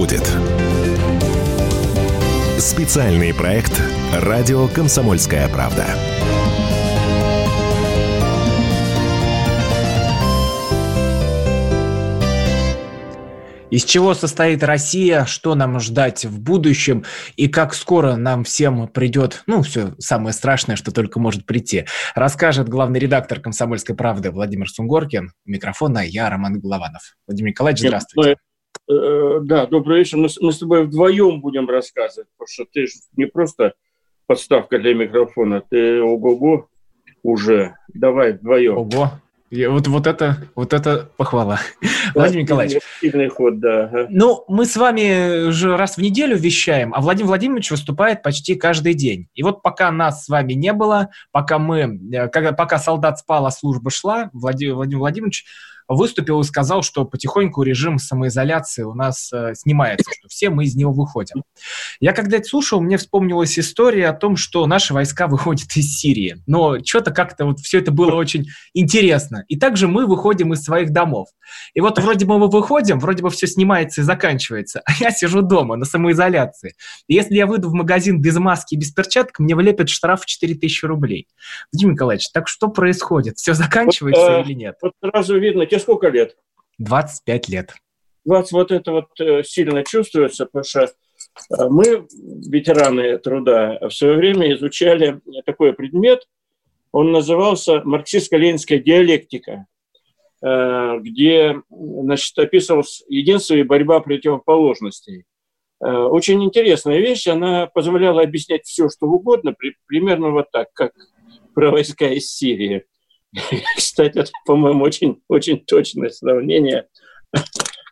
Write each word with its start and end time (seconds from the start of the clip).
будет. 0.00 0.26
Специальный 2.58 3.34
проект 3.34 3.82
«Радио 4.14 4.66
Комсомольская 4.68 5.46
правда». 5.50 5.84
Из 13.70 13.84
чего 13.84 14.14
состоит 14.14 14.64
Россия, 14.64 15.26
что 15.26 15.54
нам 15.54 15.78
ждать 15.80 16.24
в 16.24 16.40
будущем 16.40 17.04
и 17.36 17.48
как 17.48 17.74
скоро 17.74 18.16
нам 18.16 18.44
всем 18.44 18.88
придет, 18.88 19.42
ну, 19.46 19.60
все 19.60 19.94
самое 19.98 20.32
страшное, 20.32 20.76
что 20.76 20.92
только 20.92 21.20
может 21.20 21.44
прийти, 21.44 21.84
расскажет 22.14 22.70
главный 22.70 23.00
редактор 23.00 23.38
«Комсомольской 23.38 23.94
правды» 23.94 24.30
Владимир 24.30 24.70
Сунгоркин. 24.70 25.34
Микрофон, 25.44 25.94
а 25.98 26.02
я 26.02 26.30
Роман 26.30 26.58
Голованов. 26.58 27.02
Владимир 27.26 27.50
Николаевич, 27.50 27.80
здравствуйте. 27.80 28.36
Мы, 28.88 28.96
э, 28.96 29.40
да, 29.42 29.66
добрый 29.66 29.98
вечер. 29.98 30.18
Мы, 30.18 30.28
мы 30.40 30.52
с 30.52 30.58
тобой 30.58 30.84
вдвоем 30.84 31.40
будем 31.40 31.68
рассказывать, 31.68 32.28
потому 32.36 32.48
что 32.48 32.64
ты 32.70 32.86
же 32.86 32.94
не 33.16 33.26
просто 33.26 33.74
подставка 34.26 34.78
для 34.78 34.94
микрофона, 34.94 35.62
ты 35.68 36.02
ого-го 36.02 36.68
уже. 37.22 37.76
Давай 37.92 38.32
вдвоем. 38.32 38.78
Ого. 38.78 39.10
И 39.50 39.66
вот, 39.66 39.88
вот, 39.88 40.06
это, 40.06 40.36
вот 40.54 40.72
это 40.72 41.10
похвала. 41.16 41.58
Владимир 42.14 42.44
Николаевич. 42.44 42.80
Сильный 43.00 43.28
ход, 43.28 43.58
да. 43.58 44.06
Ну, 44.08 44.44
мы 44.46 44.64
с 44.64 44.76
вами 44.76 45.50
же 45.50 45.76
раз 45.76 45.96
в 45.96 46.00
неделю 46.00 46.36
вещаем, 46.36 46.94
а 46.94 47.00
Владимир 47.00 47.28
Владимирович 47.28 47.72
выступает 47.72 48.22
почти 48.22 48.54
каждый 48.54 48.94
день. 48.94 49.26
И 49.34 49.42
вот 49.42 49.60
пока 49.60 49.90
нас 49.90 50.24
с 50.24 50.28
вами 50.28 50.52
не 50.52 50.72
было, 50.72 51.10
пока 51.32 51.58
мы, 51.58 51.98
э, 52.12 52.28
когда, 52.28 52.52
пока 52.52 52.78
солдат 52.78 53.18
спал, 53.18 53.44
а 53.44 53.50
служба 53.50 53.90
шла, 53.90 54.30
Владимир, 54.32 54.74
Владимир 54.74 55.00
Владимирович 55.00 55.46
выступил 55.90 56.40
и 56.40 56.44
сказал, 56.44 56.82
что 56.82 57.04
потихоньку 57.04 57.62
режим 57.62 57.98
самоизоляции 57.98 58.82
у 58.82 58.94
нас 58.94 59.30
э, 59.32 59.54
снимается, 59.54 60.10
что 60.18 60.28
все 60.28 60.50
мы 60.50 60.64
из 60.64 60.76
него 60.76 60.92
выходим. 60.92 61.42
Я 61.98 62.12
когда 62.12 62.36
это 62.36 62.46
слушал, 62.46 62.80
мне 62.80 62.96
вспомнилась 62.96 63.58
история 63.58 64.08
о 64.08 64.12
том, 64.12 64.36
что 64.36 64.66
наши 64.66 64.94
войска 64.94 65.26
выходят 65.26 65.68
из 65.76 65.98
Сирии. 65.98 66.42
Но 66.46 66.82
что-то 66.84 67.10
как-то 67.10 67.44
вот 67.44 67.58
все 67.58 67.80
это 67.80 67.90
было 67.90 68.14
очень 68.14 68.46
интересно. 68.72 69.44
И 69.48 69.58
также 69.58 69.88
мы 69.88 70.06
выходим 70.06 70.52
из 70.52 70.62
своих 70.62 70.92
домов. 70.92 71.28
И 71.74 71.80
вот 71.80 71.98
вроде 71.98 72.24
бы 72.24 72.38
мы 72.38 72.48
выходим, 72.48 73.00
вроде 73.00 73.22
бы 73.22 73.30
все 73.30 73.46
снимается 73.46 74.02
и 74.02 74.04
заканчивается, 74.04 74.82
а 74.84 74.92
я 75.00 75.10
сижу 75.10 75.42
дома 75.42 75.76
на 75.76 75.84
самоизоляции. 75.84 76.74
И 77.08 77.14
если 77.14 77.34
я 77.34 77.46
выйду 77.46 77.68
в 77.68 77.74
магазин 77.74 78.20
без 78.20 78.36
маски 78.36 78.74
и 78.74 78.78
без 78.78 78.92
перчаток, 78.92 79.38
мне 79.40 79.56
влепят 79.56 79.88
штраф 79.88 80.22
в 80.22 80.26
4000 80.26 80.84
рублей. 80.84 81.26
Владимир 81.72 81.94
Николаевич, 81.94 82.30
так 82.32 82.46
что 82.48 82.68
происходит? 82.68 83.38
Все 83.38 83.54
заканчивается 83.54 84.22
вот, 84.22 84.30
э, 84.30 84.42
или 84.42 84.52
нет? 84.54 84.76
Вот 84.80 84.92
сразу 85.02 85.38
видно, 85.38 85.66
тебе 85.66 85.79
сколько 85.80 86.08
лет? 86.08 86.36
25 86.78 87.48
лет. 87.48 87.74
20 88.24 88.52
вот 88.52 88.72
это 88.72 88.92
вот 88.92 89.20
э, 89.20 89.42
сильно 89.44 89.84
чувствуется, 89.84 90.46
потому 90.46 90.64
что 90.64 90.82
э, 90.84 91.68
мы, 91.68 92.06
ветераны 92.48 93.18
труда, 93.18 93.78
в 93.80 93.90
свое 93.90 94.16
время 94.16 94.52
изучали 94.54 95.20
такой 95.46 95.72
предмет, 95.72 96.26
он 96.92 97.12
назывался 97.12 97.82
марксистско-ленинская 97.84 98.78
диалектика, 98.78 99.66
э, 100.42 100.98
где 101.00 101.62
значит, 101.70 102.38
описывалась 102.38 103.02
единство 103.08 103.54
и 103.54 103.62
борьба 103.62 104.00
противоположностей. 104.00 105.24
Очень 105.82 106.44
интересная 106.44 106.98
вещь, 106.98 107.26
она 107.26 107.66
позволяла 107.66 108.20
объяснять 108.20 108.66
все, 108.66 108.90
что 108.90 109.06
угодно, 109.06 109.54
примерно 109.86 110.30
вот 110.30 110.50
так, 110.50 110.68
как 110.74 110.92
про 111.54 111.70
войска 111.70 112.06
из 112.08 112.30
Сирии. 112.30 112.84
Кстати, 113.76 114.18
это, 114.18 114.30
по-моему, 114.44 114.82
очень, 114.82 115.22
очень 115.28 115.60
точное 115.64 116.10
сравнение. 116.10 116.86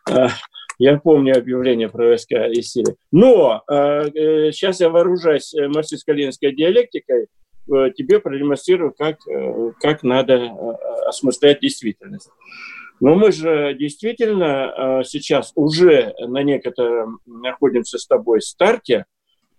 А, 0.09 0.29
я 0.77 0.97
помню 0.97 1.37
объявление 1.37 1.89
про 1.89 2.07
войска 2.07 2.47
из 2.47 2.71
Сирии. 2.71 2.95
Но 3.11 3.63
сейчас 4.51 4.81
а, 4.81 4.83
э, 4.83 4.87
я 4.87 4.89
вооружаюсь 4.89 5.53
э, 5.53 5.67
марксистско-ленинской 5.67 6.53
диалектикой, 6.53 7.23
э, 7.23 7.91
тебе 7.95 8.19
продемонстрирую, 8.19 8.93
как, 8.93 9.17
как 9.79 10.03
надо 10.03 10.51
осмыслять 11.05 11.61
действительность. 11.61 12.29
Но 13.01 13.15
мы 13.15 13.31
же 13.31 13.75
действительно 13.79 15.03
сейчас 15.05 15.53
уже 15.55 16.13
на 16.19 16.43
некотором 16.43 17.19
находимся 17.25 17.97
с 17.97 18.05
тобой 18.05 18.41
старте 18.41 19.05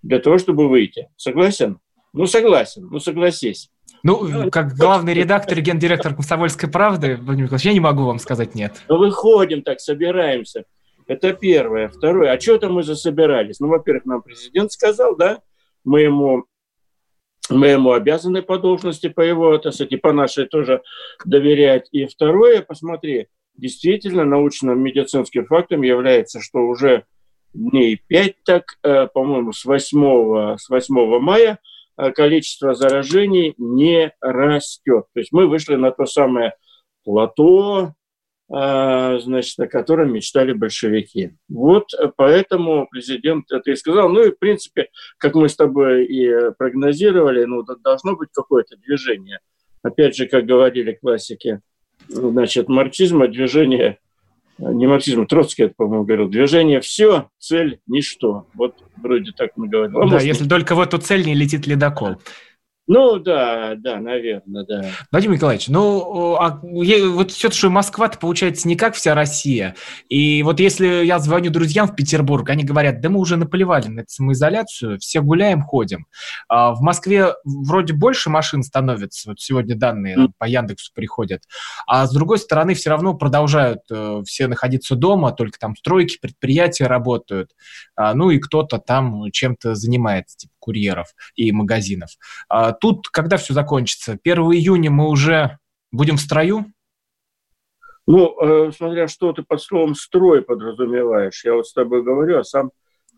для 0.02 0.18
того, 0.18 0.36
чтобы 0.36 0.68
выйти. 0.68 1.08
Согласен? 1.16 1.78
Ну, 2.12 2.26
согласен. 2.26 2.88
Ну, 2.90 2.98
согласись. 2.98 3.70
Ну, 4.02 4.50
как 4.50 4.74
главный 4.74 5.14
редактор 5.14 5.58
и 5.58 5.62
гендиректор 5.62 6.14
«Комсомольской 6.14 6.70
правды», 6.70 7.16
Владимир 7.16 7.44
Николаевич, 7.44 7.66
я 7.66 7.72
не 7.72 7.80
могу 7.80 8.04
вам 8.04 8.18
сказать 8.18 8.54
нет. 8.54 8.82
Ну, 8.88 8.98
выходим 8.98 9.62
так, 9.62 9.80
собираемся. 9.80 10.64
Это 11.06 11.32
первое. 11.32 11.88
Второе. 11.88 12.32
А 12.32 12.40
что 12.40 12.58
там 12.58 12.74
мы 12.74 12.82
засобирались? 12.82 13.60
Ну, 13.60 13.68
во-первых, 13.68 14.06
нам 14.06 14.22
президент 14.22 14.72
сказал, 14.72 15.16
да, 15.16 15.40
мы 15.84 16.02
ему, 16.02 16.44
мы 17.50 17.68
ему 17.68 17.92
обязаны 17.92 18.42
по 18.42 18.58
должности, 18.58 19.08
по 19.08 19.20
его, 19.20 19.58
так 19.58 19.74
сказать, 19.74 19.92
и 19.92 19.96
по 19.96 20.12
нашей 20.12 20.46
тоже 20.46 20.82
доверять. 21.24 21.88
И 21.90 22.06
второе, 22.06 22.62
посмотри, 22.62 23.28
действительно 23.56 24.24
научным 24.24 24.80
медицинским 24.80 25.46
фактом 25.46 25.82
является, 25.82 26.40
что 26.40 26.60
уже 26.60 27.04
дней 27.52 28.00
пять 28.06 28.36
так, 28.44 28.78
э, 28.82 29.08
по-моему, 29.08 29.52
с 29.52 29.64
8, 29.64 30.56
с 30.56 30.68
8 30.70 31.18
мая– 31.18 31.58
Э, 31.68 31.79
количество 32.14 32.74
заражений 32.74 33.54
не 33.58 34.12
растет. 34.20 35.04
То 35.12 35.20
есть 35.20 35.32
мы 35.32 35.46
вышли 35.46 35.76
на 35.76 35.90
то 35.90 36.06
самое 36.06 36.54
плато, 37.04 37.92
э, 38.52 39.18
значит, 39.20 39.58
о 39.58 39.66
котором 39.66 40.12
мечтали 40.12 40.52
большевики. 40.52 41.32
Вот 41.48 41.90
поэтому 42.16 42.88
президент 42.90 43.50
это 43.52 43.70
и 43.70 43.76
сказал. 43.76 44.08
Ну 44.08 44.24
и, 44.24 44.30
в 44.30 44.38
принципе, 44.38 44.88
как 45.18 45.34
мы 45.34 45.48
с 45.48 45.56
тобой 45.56 46.06
и 46.06 46.52
прогнозировали, 46.58 47.44
ну, 47.44 47.62
должно 47.62 48.16
быть 48.16 48.30
какое-то 48.32 48.76
движение. 48.76 49.40
Опять 49.82 50.16
же, 50.16 50.26
как 50.26 50.44
говорили 50.44 50.92
классики, 50.92 51.60
значит, 52.08 52.68
марксизма 52.68 53.28
движение 53.28 53.98
не 54.60 54.86
марксизм, 54.86 55.26
Троцкий 55.26 55.64
это, 55.64 55.74
по-моему, 55.76 56.04
говорил, 56.04 56.28
движение 56.28 56.80
все, 56.80 57.28
цель 57.38 57.80
ничто. 57.86 58.46
Вот 58.54 58.76
вроде 58.96 59.32
так 59.32 59.52
мы 59.56 59.68
говорим. 59.68 59.96
А 59.96 60.00
да, 60.00 60.06
может, 60.06 60.22
если 60.26 60.48
только 60.48 60.74
в 60.74 60.80
эту 60.80 60.98
цель 60.98 61.24
не 61.24 61.34
летит 61.34 61.66
ледокол. 61.66 62.16
Ну, 62.92 63.20
да, 63.20 63.74
да, 63.76 64.00
наверное, 64.00 64.64
да. 64.64 64.84
Владимир 65.12 65.36
Николаевич, 65.36 65.68
ну, 65.68 66.34
а, 66.34 66.58
вот 66.60 67.30
все, 67.30 67.48
что 67.48 67.70
Москва-то 67.70 68.18
получается 68.18 68.66
не 68.66 68.74
как 68.74 68.96
вся 68.96 69.14
Россия. 69.14 69.76
И 70.08 70.42
вот 70.42 70.58
если 70.58 71.04
я 71.04 71.20
звоню 71.20 71.52
друзьям 71.52 71.86
в 71.86 71.94
Петербург, 71.94 72.50
они 72.50 72.64
говорят, 72.64 73.00
да 73.00 73.08
мы 73.08 73.20
уже 73.20 73.36
наплевали 73.36 73.86
на 73.86 74.00
эту 74.00 74.10
самоизоляцию, 74.10 74.98
все 74.98 75.22
гуляем, 75.22 75.62
ходим. 75.62 76.06
А 76.48 76.72
в 76.72 76.80
Москве 76.80 77.28
вроде 77.44 77.92
больше 77.92 78.28
машин 78.28 78.64
становится, 78.64 79.28
вот 79.28 79.40
сегодня 79.40 79.76
данные 79.76 80.16
mm. 80.16 80.28
по 80.36 80.46
Яндексу 80.46 80.90
приходят, 80.92 81.44
а 81.86 82.08
с 82.08 82.12
другой 82.12 82.38
стороны 82.38 82.74
все 82.74 82.90
равно 82.90 83.14
продолжают 83.14 83.82
э, 83.88 84.22
все 84.26 84.48
находиться 84.48 84.96
дома, 84.96 85.30
только 85.30 85.60
там 85.60 85.76
стройки, 85.76 86.18
предприятия 86.20 86.88
работают, 86.88 87.52
а, 87.94 88.14
ну 88.14 88.30
и 88.30 88.40
кто-то 88.40 88.78
там 88.78 89.30
чем-то 89.30 89.76
занимается, 89.76 90.38
типа 90.38 90.54
курьеров 90.58 91.08
и 91.34 91.50
магазинов. 91.50 92.10
А 92.48 92.72
тут, 92.80 93.08
когда 93.08 93.36
все 93.36 93.54
закончится? 93.54 94.18
1 94.22 94.38
июня 94.52 94.90
мы 94.90 95.08
уже 95.08 95.58
будем 95.92 96.16
в 96.16 96.20
строю? 96.20 96.66
Ну, 98.06 98.34
э, 98.40 98.72
смотря 98.76 99.06
что 99.06 99.32
ты 99.32 99.42
под 99.42 99.62
словом 99.62 99.94
«строй» 99.94 100.42
подразумеваешь. 100.42 101.44
Я 101.44 101.54
вот 101.54 101.68
с 101.68 101.72
тобой 101.72 102.02
говорю, 102.02 102.38
а 102.38 102.44
сам 102.44 102.70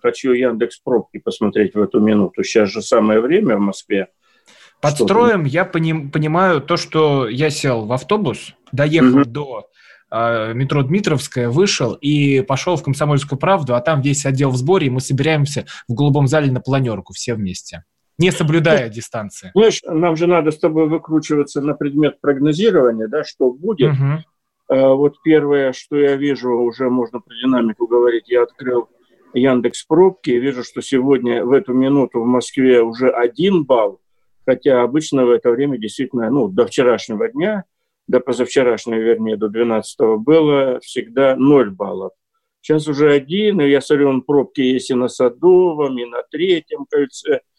хочу 0.03 0.33
Яндекс 0.33 0.81
пробки 0.81 1.19
посмотреть 1.19 1.75
в 1.75 1.81
эту 1.81 2.01
минуту. 2.01 2.43
Сейчас 2.43 2.69
же 2.69 2.83
самое 2.83 3.21
время 3.21 3.56
в 3.56 3.61
Москве. 3.61 4.09
Под 4.83 4.95
строем 4.95 5.45
я 5.45 5.65
поним, 5.65 6.11
понимаю 6.11 6.61
то, 6.61 6.77
что 6.77 7.28
я 7.28 7.51
сел 7.51 7.87
в 7.87 7.93
автобус, 7.93 8.55
доехал 8.72 9.21
угу. 9.21 9.25
до 9.25 9.66
э, 10.10 10.53
метро 10.54 10.83
Дмитровская, 10.83 11.48
вышел 11.48 11.95
и 11.95 12.42
пошел 12.42 12.77
в 12.77 12.83
Комсомольскую 12.83 13.39
правду, 13.39 13.77
а 13.77 13.81
там 13.81 14.03
весь 14.03 14.27
отдел 14.27 14.51
в 14.51 14.57
сборе, 14.57 14.89
и 14.89 14.91
мы 14.91 15.01
собираемся 15.01 15.66
в 15.89 15.95
голубом 15.95 16.27
зале 16.27 16.51
на 16.51 16.60
планерку 16.60 17.13
все 17.13 17.34
вместе 17.34 17.84
не 18.18 18.30
соблюдая 18.30 18.86
ну, 18.86 18.92
дистанции. 18.92 19.50
Знаешь, 19.54 19.80
нам 19.84 20.16
же 20.16 20.26
надо 20.26 20.50
с 20.50 20.59
тобой 20.59 20.88
выкручиваться 20.88 21.60
на 21.60 21.74
предмет 21.74 22.20
прогнозирования, 22.20 23.09
да, 23.09 23.24
что 23.24 23.50
будет. 23.50 23.92
Угу. 23.92 24.24
А, 24.68 24.94
вот 24.94 25.16
первое, 25.22 25.72
что 25.72 25.97
я 25.97 26.16
вижу, 26.16 26.50
уже 26.53 26.88
можно 26.91 27.20
про 27.20 27.34
динамику 27.34 27.86
говорить, 27.86 28.28
я 28.28 28.42
открыл 28.42 28.88
Яндекс 29.34 29.84
пробки 29.84 30.30
и 30.30 30.38
вижу, 30.38 30.62
что 30.62 30.82
сегодня 30.82 31.44
в 31.44 31.53
эту 31.53 31.72
минуту 31.72 32.20
в 32.20 32.26
Москве 32.26 32.82
уже 32.82 33.10
один 33.10 33.64
балл, 33.64 34.00
хотя 34.44 34.82
обычно 34.82 35.24
в 35.24 35.30
это 35.30 35.50
время 35.50 35.78
действительно, 35.78 36.30
ну, 36.30 36.48
до 36.48 36.66
вчерашнего 36.66 37.28
дня, 37.28 37.64
до 38.09 38.20
позавчерашнего, 38.20 38.98
вернее, 38.98 39.36
до 39.36 39.48
12 39.48 40.18
было 40.18 40.80
всегда 40.80 41.34
0 41.36 41.70
баллов. 41.70 42.12
Сейчас 42.60 42.86
уже 42.86 43.10
один, 43.10 43.60
и 43.60 43.70
я 43.70 43.80
смотрю, 43.80 44.10
он 44.10 44.22
пробки 44.22 44.60
есть 44.60 44.91
и 44.91 44.94
на 44.94 45.09
Садовом, 45.09 45.98
и 45.98 46.04
на 46.04 46.22
Третьем 46.30 46.84
кольце– 46.88 47.41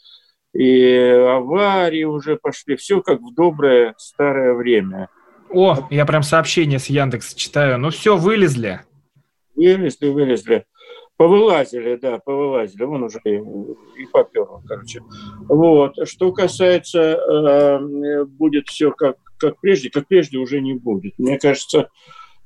и 0.54 0.96
аварии 0.96 2.04
уже 2.04 2.38
пошли, 2.38 2.76
все 2.76 3.02
как 3.02 3.22
в 3.22 3.34
доброе 3.34 3.96
старое 3.98 4.54
время. 4.54 5.10
О, 5.50 5.88
я 5.90 6.06
прям 6.06 6.24
сообщение 6.24 6.80
с 6.80 6.88
Яндекс 6.88 7.34
читаю. 7.34 7.78
Ну 7.78 7.90
все, 7.90 8.18
вылезли. 8.18 8.82
Вылезли, 9.56 10.08
вылезли. 10.08 10.66
Повылазили, 11.16 11.96
да, 11.96 12.18
повылазили. 12.18 12.84
Вон 12.84 13.04
уже 13.04 13.20
и, 13.26 13.36
и 13.36 14.06
попер, 14.12 14.48
короче. 14.68 15.02
Вот. 15.48 15.96
Что 16.08 16.32
касается, 16.32 17.00
э, 17.00 18.26
будет 18.26 18.68
все 18.68 18.92
как, 18.92 19.18
как 19.38 19.60
прежде, 19.60 19.92
как 19.92 20.08
прежде 20.08 20.40
уже 20.40 20.60
не 20.60 20.74
будет. 20.74 21.14
Мне 21.20 21.38
кажется, 21.38 21.90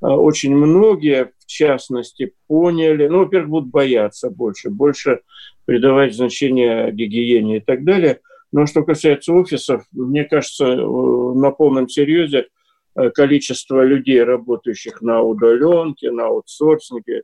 очень 0.01 0.55
многие, 0.55 1.31
в 1.39 1.45
частности, 1.45 2.33
поняли, 2.47 3.07
ну, 3.07 3.19
во-первых, 3.19 3.49
будут 3.49 3.69
бояться 3.69 4.29
больше, 4.29 4.69
больше 4.69 5.21
придавать 5.65 6.15
значение 6.15 6.91
гигиене 6.91 7.57
и 7.57 7.59
так 7.59 7.83
далее. 7.83 8.19
Но 8.51 8.65
что 8.65 8.83
касается 8.83 9.33
офисов, 9.33 9.85
мне 9.91 10.23
кажется, 10.23 10.65
э, 10.65 10.75
на 10.75 11.51
полном 11.51 11.89
серьезе 11.89 12.47
э, 12.95 13.09
количество 13.09 13.83
людей, 13.83 14.23
работающих 14.23 15.01
на 15.01 15.21
удаленке, 15.21 16.11
на 16.11 16.27
аутсорсинге, 16.27 17.23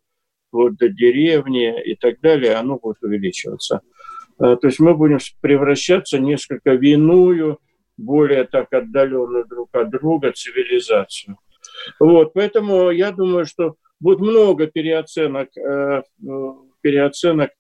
вот 0.51 0.75
до 0.77 0.89
деревни 0.89 1.81
и 1.83 1.95
так 1.95 2.19
далее, 2.21 2.55
оно 2.55 2.77
будет 2.77 3.01
увеличиваться. 3.01 3.81
Э, 4.39 4.57
то 4.59 4.67
есть 4.67 4.79
мы 4.79 4.95
будем 4.95 5.19
превращаться 5.41 6.19
несколько 6.19 6.73
в 6.73 6.81
иную, 6.81 7.59
более 7.95 8.43
так 8.45 8.73
отдаленную 8.73 9.45
друг 9.45 9.69
от 9.73 9.89
друга 9.91 10.31
цивилизацию. 10.33 11.37
Вот, 11.99 12.33
поэтому 12.33 12.89
я 12.91 13.11
думаю, 13.11 13.45
что 13.45 13.75
будет 13.99 14.19
много 14.19 14.67
переоценок, 14.67 15.49
переоценок 16.81 17.51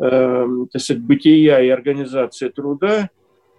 э, 0.00 0.46
так 0.72 0.82
сказать, 0.82 1.02
бытия 1.02 1.60
и 1.60 1.68
организации 1.68 2.48
труда 2.48 3.10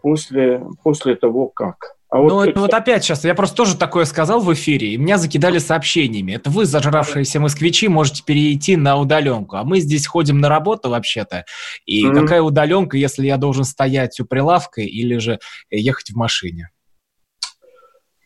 после, 0.02 0.64
после 0.84 1.16
того, 1.16 1.48
как. 1.48 1.96
А 2.10 2.18
вот, 2.18 2.30
ну, 2.30 2.44
это 2.44 2.60
вот 2.60 2.74
опять 2.74 3.06
сейчас, 3.06 3.24
я 3.24 3.34
просто 3.34 3.56
тоже 3.56 3.78
такое 3.78 4.04
сказал 4.04 4.42
в 4.42 4.54
эфире, 4.54 4.90
и 4.90 4.98
меня 4.98 5.18
закидали 5.18 5.60
сообщениями. 5.60 6.34
Это 6.34 6.50
вы, 6.50 6.66
зажравшиеся 6.66 7.40
москвичи, 7.40 7.88
можете 7.88 8.24
перейти 8.26 8.76
на 8.76 8.98
удаленку, 8.98 9.56
а 9.56 9.64
мы 9.64 9.80
здесь 9.80 10.08
ходим 10.08 10.42
на 10.42 10.50
работу 10.50 10.90
вообще-то. 10.90 11.46
И 11.86 12.06
mm-hmm. 12.06 12.14
какая 12.14 12.42
удаленка, 12.42 12.98
если 12.98 13.26
я 13.28 13.38
должен 13.38 13.64
стоять 13.64 14.20
у 14.20 14.26
прилавка 14.26 14.82
или 14.82 15.20
же 15.20 15.40
ехать 15.70 16.10
в 16.10 16.18
машине? 16.18 16.72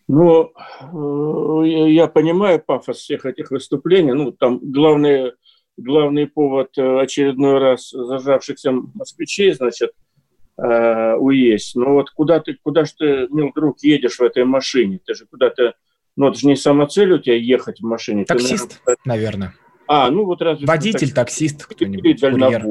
Ну, 0.07 0.51
э, 0.53 1.89
я 1.89 2.07
понимаю 2.07 2.61
пафос 2.65 2.97
всех 2.97 3.25
этих 3.25 3.51
выступлений. 3.51 4.13
Ну, 4.13 4.31
там 4.31 4.59
главное 4.61 5.33
главный 5.77 6.27
повод 6.27 6.77
э, 6.77 6.99
очередной 6.99 7.59
раз 7.59 7.89
зажавшихся 7.89 8.71
москвичей, 8.71 9.53
значит, 9.53 9.91
э, 10.57 11.13
уесть. 11.15 11.75
Но 11.75 11.93
вот 11.93 12.11
куда 12.11 12.39
ты, 12.39 12.57
куда 12.61 12.85
же 12.85 12.91
ты, 12.97 13.27
мил 13.29 13.51
друг, 13.53 13.83
едешь 13.83 14.17
в 14.17 14.21
этой 14.21 14.45
машине? 14.45 14.99
Ты 15.05 15.13
же 15.15 15.25
куда-то, 15.25 15.73
ну 16.15 16.29
это 16.29 16.39
же 16.39 16.47
не 16.47 16.55
самоцель 16.55 17.11
у 17.11 17.19
тебя 17.19 17.35
ехать 17.35 17.79
в 17.79 17.85
машине. 17.85 18.25
Таксист, 18.25 18.81
ты, 18.85 18.95
наверное. 19.05 19.53
А, 19.87 20.09
ну 20.09 20.25
вот 20.25 20.41
разве... 20.41 20.65
Водитель, 20.65 21.13
таксист, 21.13 21.65
кто-нибудь, 21.65 22.21
курьер. 22.21 22.65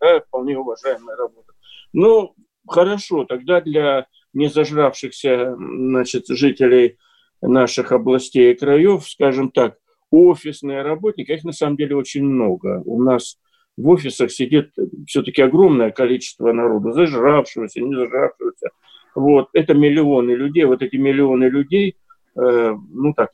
Да, 0.00 0.20
вполне 0.20 0.58
уважаемая 0.58 1.16
работа. 1.16 1.52
Ну, 1.92 2.34
хорошо, 2.66 3.24
тогда 3.24 3.60
для 3.60 4.06
незажравшихся, 4.32 5.56
значит, 5.56 6.26
жителей 6.28 6.96
наших 7.40 7.92
областей 7.92 8.52
и 8.52 8.56
краев, 8.56 9.08
скажем 9.08 9.50
так, 9.50 9.76
офисные 10.10 10.82
работники, 10.82 11.32
их 11.32 11.44
на 11.44 11.52
самом 11.52 11.76
деле 11.76 11.96
очень 11.96 12.24
много. 12.24 12.82
У 12.84 13.02
нас 13.02 13.38
в 13.76 13.88
офисах 13.88 14.30
сидит 14.30 14.72
все-таки 15.06 15.42
огромное 15.42 15.90
количество 15.90 16.52
народу, 16.52 16.92
зажравшегося, 16.92 17.80
не 17.80 17.94
зажравшегося. 17.94 18.70
Вот, 19.14 19.48
это 19.52 19.74
миллионы 19.74 20.32
людей. 20.32 20.64
Вот 20.64 20.82
эти 20.82 20.96
миллионы 20.96 21.44
людей, 21.44 21.96
э, 22.36 22.74
ну 22.92 23.14
так, 23.14 23.30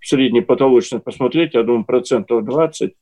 среднепотолочно 0.00 1.00
посмотреть, 1.00 1.54
я 1.54 1.62
думаю, 1.62 1.84
процентов 1.84 2.44
20 2.44 2.94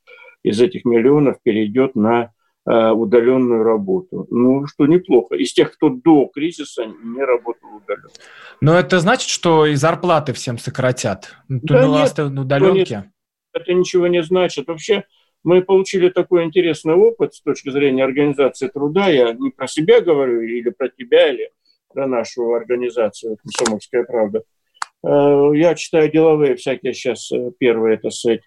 из 0.44 0.60
этих 0.60 0.84
миллионов 0.84 1.36
перейдет 1.42 1.94
на 1.94 2.32
удаленную 2.64 3.64
работу. 3.64 4.26
Ну, 4.31 4.67
что 4.67 4.87
неплохо. 4.87 5.35
Из 5.35 5.53
тех, 5.53 5.73
кто 5.73 5.88
до 5.88 6.26
кризиса 6.26 6.87
не 6.87 7.23
работал 7.23 7.69
удаленно. 7.76 8.09
Но 8.61 8.79
это 8.79 9.00
значит, 9.00 9.29
что 9.29 9.67
и 9.67 9.75
зарплаты 9.75 10.32
всем 10.32 10.59
сократят? 10.59 11.35
Ну, 11.49 11.61
да 11.62 11.87
нет, 11.88 12.17
на 12.19 12.43
удаленке? 12.43 12.94
Нет, 12.97 13.06
это 13.53 13.75
ничего 13.75 14.06
не 14.06 14.23
значит. 14.23 14.69
Вообще, 14.69 15.05
мы 15.44 15.62
получили 15.62 16.09
такой 16.09 16.44
интересный 16.44 16.94
опыт 16.94 17.35
с 17.35 17.41
точки 17.41 17.70
зрения 17.70 18.05
организации 18.05 18.69
труда. 18.69 19.08
Я 19.08 19.32
не 19.32 19.50
про 19.50 19.67
себя 19.67 20.00
говорю, 20.00 20.43
или 20.43 20.70
про 20.70 20.88
тебя, 20.88 21.31
или 21.31 21.50
про 21.93 22.06
нашу 22.06 22.53
организацию 22.53 23.37
«Комсомольская 23.43 24.05
правда». 24.05 24.44
Э, 25.05 25.50
я 25.55 25.75
читаю 25.75 26.11
деловые 26.11 26.55
всякие 26.55 26.94
сейчас 26.94 27.31
э, 27.32 27.50
первые, 27.58 27.97
это 27.97 28.11
сказать, 28.11 28.43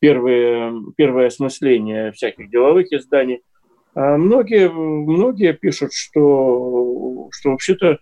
первые, 0.00 0.72
первое 0.96 1.28
осмысление 1.28 2.12
всяких 2.12 2.50
деловых 2.50 2.92
изданий. 2.92 3.42
А 3.94 4.16
многие, 4.16 4.70
многие 4.70 5.52
пишут, 5.52 5.92
что, 5.92 7.28
что 7.32 7.50
вообще-то 7.50 7.98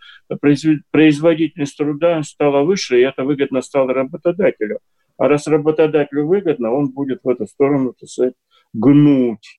производительность 0.90 1.76
труда 1.76 2.22
стала 2.22 2.62
выше, 2.62 3.00
и 3.00 3.04
это 3.04 3.24
выгодно 3.24 3.62
стало 3.62 3.94
работодателю. 3.94 4.80
А 5.16 5.28
раз 5.28 5.46
работодателю 5.46 6.26
выгодно, 6.26 6.72
он 6.72 6.90
будет 6.90 7.20
в 7.24 7.28
эту 7.28 7.46
сторону, 7.46 7.94
так 7.98 8.08
сказать, 8.08 8.34
гнуть. 8.72 9.58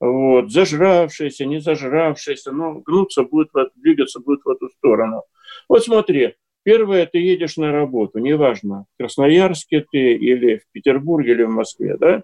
Вот. 0.00 0.50
Зажравшийся, 0.50 1.44
не 1.46 1.60
зажравшийся, 1.60 2.52
но 2.52 2.80
гнуться 2.80 3.22
будет, 3.22 3.50
двигаться 3.76 4.20
будет 4.20 4.40
в 4.44 4.48
эту 4.48 4.68
сторону. 4.70 5.22
Вот 5.68 5.84
смотри, 5.84 6.34
первое, 6.64 7.06
ты 7.06 7.18
едешь 7.18 7.56
на 7.56 7.70
работу, 7.70 8.18
неважно, 8.18 8.86
в 8.94 8.98
Красноярске 8.98 9.86
ты 9.90 10.14
или 10.14 10.56
в 10.56 10.62
Петербурге 10.72 11.32
или 11.32 11.44
в 11.44 11.50
Москве, 11.50 11.96
да, 11.98 12.22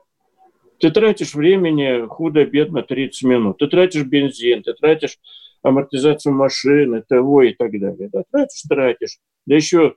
ты 0.82 0.90
тратишь 0.90 1.34
времени 1.34 2.08
худо-бедно 2.08 2.82
30 2.82 3.22
минут. 3.22 3.58
Ты 3.58 3.68
тратишь 3.68 4.04
бензин, 4.04 4.64
ты 4.64 4.74
тратишь 4.74 5.16
амортизацию 5.62 6.34
машины, 6.34 7.04
ТВ 7.08 7.44
и 7.44 7.54
так 7.54 7.70
далее. 7.78 8.10
Да, 8.12 8.24
тратишь, 8.32 8.62
тратишь. 8.68 9.18
Да 9.46 9.54
еще 9.54 9.94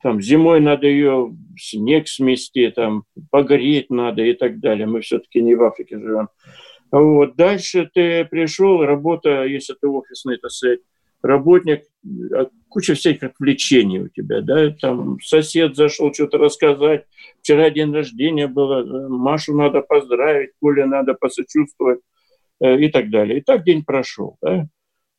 там 0.00 0.22
зимой 0.22 0.60
надо 0.60 0.86
ее 0.86 1.36
снег 1.58 2.06
смести, 2.06 2.70
там 2.70 3.02
погреть 3.32 3.90
надо 3.90 4.22
и 4.22 4.32
так 4.32 4.60
далее. 4.60 4.86
Мы 4.86 5.00
все-таки 5.00 5.42
не 5.42 5.56
в 5.56 5.62
Африке 5.64 5.98
живем. 5.98 6.28
Вот. 6.92 7.34
Дальше 7.34 7.90
ты 7.92 8.24
пришел, 8.24 8.84
работа, 8.84 9.44
если 9.44 9.74
ты 9.74 9.88
офисный, 9.88 10.38
так 10.38 10.52
сказать, 10.52 10.80
работник, 11.20 11.82
куча 12.68 12.94
всяких 12.94 13.22
отвлечений 13.22 14.00
у 14.00 14.08
тебя, 14.08 14.40
да, 14.40 14.70
там 14.70 15.18
сосед 15.20 15.76
зашел 15.76 16.12
что-то 16.12 16.38
рассказать, 16.38 17.06
вчера 17.40 17.70
день 17.70 17.92
рождения 17.92 18.46
было, 18.46 18.82
э, 18.82 19.08
Машу 19.08 19.54
надо 19.56 19.80
поздравить, 19.80 20.50
Коле 20.60 20.86
надо 20.86 21.14
посочувствовать 21.14 22.00
э, 22.60 22.78
и 22.78 22.90
так 22.90 23.10
далее. 23.10 23.38
И 23.38 23.42
так 23.42 23.64
день 23.64 23.84
прошел, 23.84 24.36
да. 24.42 24.68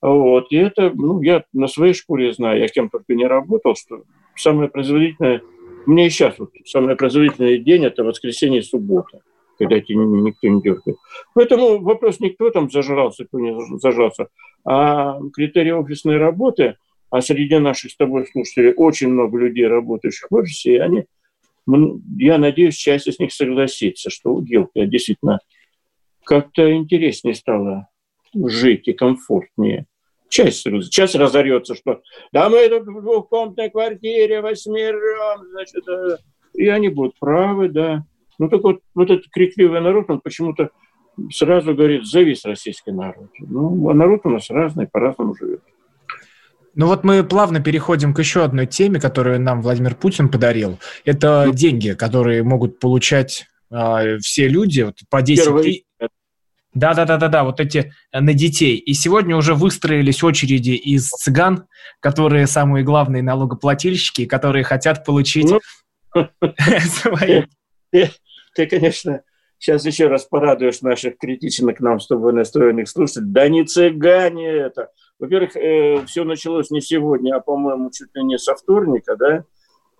Вот, 0.01 0.51
и 0.51 0.55
это, 0.55 0.91
ну, 0.93 1.21
я 1.21 1.43
на 1.51 1.67
своей 1.67 1.93
шкуре 1.93 2.31
знаю, 2.31 2.59
я 2.59 2.67
кем 2.67 2.89
только 2.89 3.15
не 3.15 3.25
работал, 3.25 3.75
что 3.75 4.03
самое 4.35 4.69
производительное, 4.69 5.41
меня 5.85 6.07
и 6.07 6.09
сейчас 6.09 6.39
вот 6.39 6.51
самый 6.65 6.95
производительный 6.95 7.57
день– 7.57 7.83
это 7.85 8.03
воскресенье 8.03 8.59
и 8.59 8.63
суббота 8.63 9.21
когда 9.59 9.75
эти 9.75 9.91
никто 9.91 10.47
не 10.47 10.61
дергает. 10.61 10.97
Поэтому 11.33 11.79
вопрос 11.79 12.19
не 12.19 12.31
кто 12.31 12.49
там 12.49 12.71
зажрался, 12.71 13.25
кто 13.25 13.39
не 13.39 13.55
зажрался, 13.79 14.29
а 14.65 15.19
критерии 15.33 15.71
офисной 15.71 16.17
работы, 16.17 16.77
а 17.09 17.21
среди 17.21 17.57
наших 17.59 17.91
с 17.91 17.97
тобой 17.97 18.25
слушателей 18.27 18.73
очень 18.75 19.09
много 19.09 19.37
людей, 19.37 19.67
работающих 19.67 20.27
в 20.29 20.35
офисе, 20.35 20.75
и 20.75 20.77
они, 20.77 21.05
я 22.17 22.37
надеюсь, 22.37 22.75
часть 22.75 23.07
из 23.07 23.19
них 23.19 23.33
согласится, 23.33 24.09
что 24.09 24.33
у 24.33 24.41
Гилка 24.41 24.85
действительно 24.85 25.39
как-то 26.23 26.73
интереснее 26.73 27.35
стало 27.35 27.89
жить 28.33 28.87
и 28.87 28.93
комфортнее. 28.93 29.85
Часть, 30.29 30.67
часть 30.91 31.15
разорется, 31.15 31.73
что 31.73 32.01
да 32.31 32.49
мы 32.49 32.69
тут 32.69 32.83
в 32.83 33.01
двухкомнатной 33.01 33.71
квартире 33.71 34.41
восьмером, 34.41 35.47
значит, 35.49 35.87
э, 35.87 36.17
и 36.53 36.67
они 36.67 36.89
будут 36.89 37.17
правы, 37.19 37.69
да. 37.69 38.05
Ну, 38.39 38.49
так 38.49 38.63
вот, 38.63 38.79
вот 38.95 39.11
этот 39.11 39.29
крикливый 39.29 39.81
народ, 39.81 40.09
он 40.09 40.21
почему-то 40.21 40.69
сразу 41.31 41.75
говорит, 41.75 42.05
за 42.05 42.21
весь 42.21 42.45
российский 42.45 42.91
народ. 42.91 43.29
Ну, 43.39 43.89
а 43.89 43.93
народ 43.93 44.21
у 44.23 44.29
нас 44.29 44.49
разный, 44.49 44.87
по-разному 44.87 45.35
живет. 45.35 45.61
Ну 46.75 46.87
вот 46.87 47.03
мы 47.03 47.23
плавно 47.23 47.59
переходим 47.59 48.13
к 48.13 48.19
еще 48.19 48.43
одной 48.43 48.65
теме, 48.65 49.01
которую 49.01 49.41
нам 49.41 49.61
Владимир 49.61 49.95
Путин 49.95 50.29
подарил. 50.29 50.79
Это 51.03 51.43
ну, 51.47 51.53
деньги, 51.53 51.91
которые 51.91 52.43
могут 52.43 52.79
получать 52.79 53.47
э, 53.69 54.17
все 54.19 54.47
люди 54.47 54.81
вот, 54.83 54.95
по 55.09 55.21
10 55.21 55.61
тысяч. 55.61 55.83
Да, 56.73 56.93
да, 56.93 57.05
да, 57.05 57.17
да, 57.17 57.27
да, 57.27 57.43
вот 57.43 57.59
эти 57.59 57.91
э, 58.11 58.21
на 58.21 58.33
детей. 58.33 58.77
И 58.77 58.93
сегодня 58.93 59.35
уже 59.35 59.55
выстроились 59.55 60.23
очереди 60.23 60.71
из 60.71 61.09
цыган, 61.09 61.65
которые 61.99 62.47
самые 62.47 62.85
главные 62.85 63.23
налогоплательщики, 63.23 64.25
которые 64.25 64.63
хотят 64.63 65.03
получить 65.03 65.49
ну, 65.49 65.59
свои 66.87 67.43
ты, 68.55 68.65
конечно, 68.67 69.23
сейчас 69.57 69.85
еще 69.85 70.07
раз 70.07 70.25
порадуешь 70.25 70.81
наших 70.81 71.17
критично 71.17 71.73
к 71.73 71.79
нам 71.79 71.99
с 71.99 72.07
тобой 72.07 72.33
настроенных 72.33 72.89
слушателей. 72.89 73.27
Да 73.27 73.47
не 73.47 73.65
цыгане 73.65 74.49
это. 74.49 74.91
Во-первых, 75.19 75.55
э, 75.55 76.05
все 76.05 76.23
началось 76.23 76.71
не 76.71 76.81
сегодня, 76.81 77.35
а, 77.35 77.41
по-моему, 77.41 77.91
чуть 77.91 78.15
ли 78.15 78.23
не 78.23 78.37
со 78.37 78.55
вторника, 78.55 79.15
да? 79.17 79.43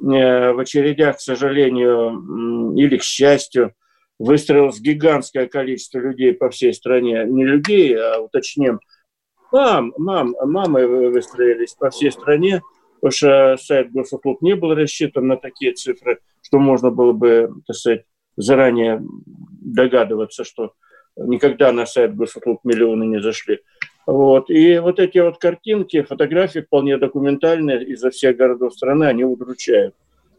Э, 0.02 0.54
в 0.54 0.60
очередях, 0.60 1.18
к 1.18 1.20
сожалению, 1.20 2.74
или 2.76 2.98
к 2.98 3.04
счастью, 3.04 3.74
выстроилось 4.18 4.80
гигантское 4.80 5.48
количество 5.48 6.00
людей 6.00 6.34
по 6.34 6.50
всей 6.50 6.74
стране. 6.74 7.26
Не 7.26 7.46
людей, 7.46 7.98
а 7.98 8.20
уточним, 8.20 8.80
мам, 9.52 9.94
мам, 9.98 10.36
мамы 10.42 11.10
выстроились 11.10 11.74
по 11.74 11.90
всей 11.90 12.12
стране, 12.12 12.62
потому 12.96 13.12
что 13.12 13.58
сайт 13.58 13.92
Госуслуг 13.92 14.42
не 14.42 14.56
был 14.56 14.74
рассчитан 14.74 15.28
на 15.28 15.38
такие 15.38 15.74
цифры, 15.74 16.20
что 16.42 16.60
можно 16.60 16.92
было 16.92 17.14
бы, 17.14 17.54
так 17.66 17.76
сказать, 17.76 18.06
заранее 18.40 19.04
догадываться, 19.62 20.44
что 20.44 20.74
никогда 21.18 21.72
на 21.72 21.86
сайт 21.86 22.16
Госуслуг 22.16 22.62
миллионы 22.64 23.04
не 23.06 23.22
зашли. 23.22 23.60
Вот. 24.08 24.50
И 24.50 24.80
вот 24.80 25.00
эти 25.00 25.20
вот 25.20 25.38
картинки, 25.38 26.02
фотографии 26.02 26.60
вполне 26.60 26.98
документальные 26.98 27.84
изо 27.86 28.10
всех 28.10 28.38
городов 28.38 28.74
страны, 28.74 29.06
они 29.06 29.24
удручают. 29.24 29.94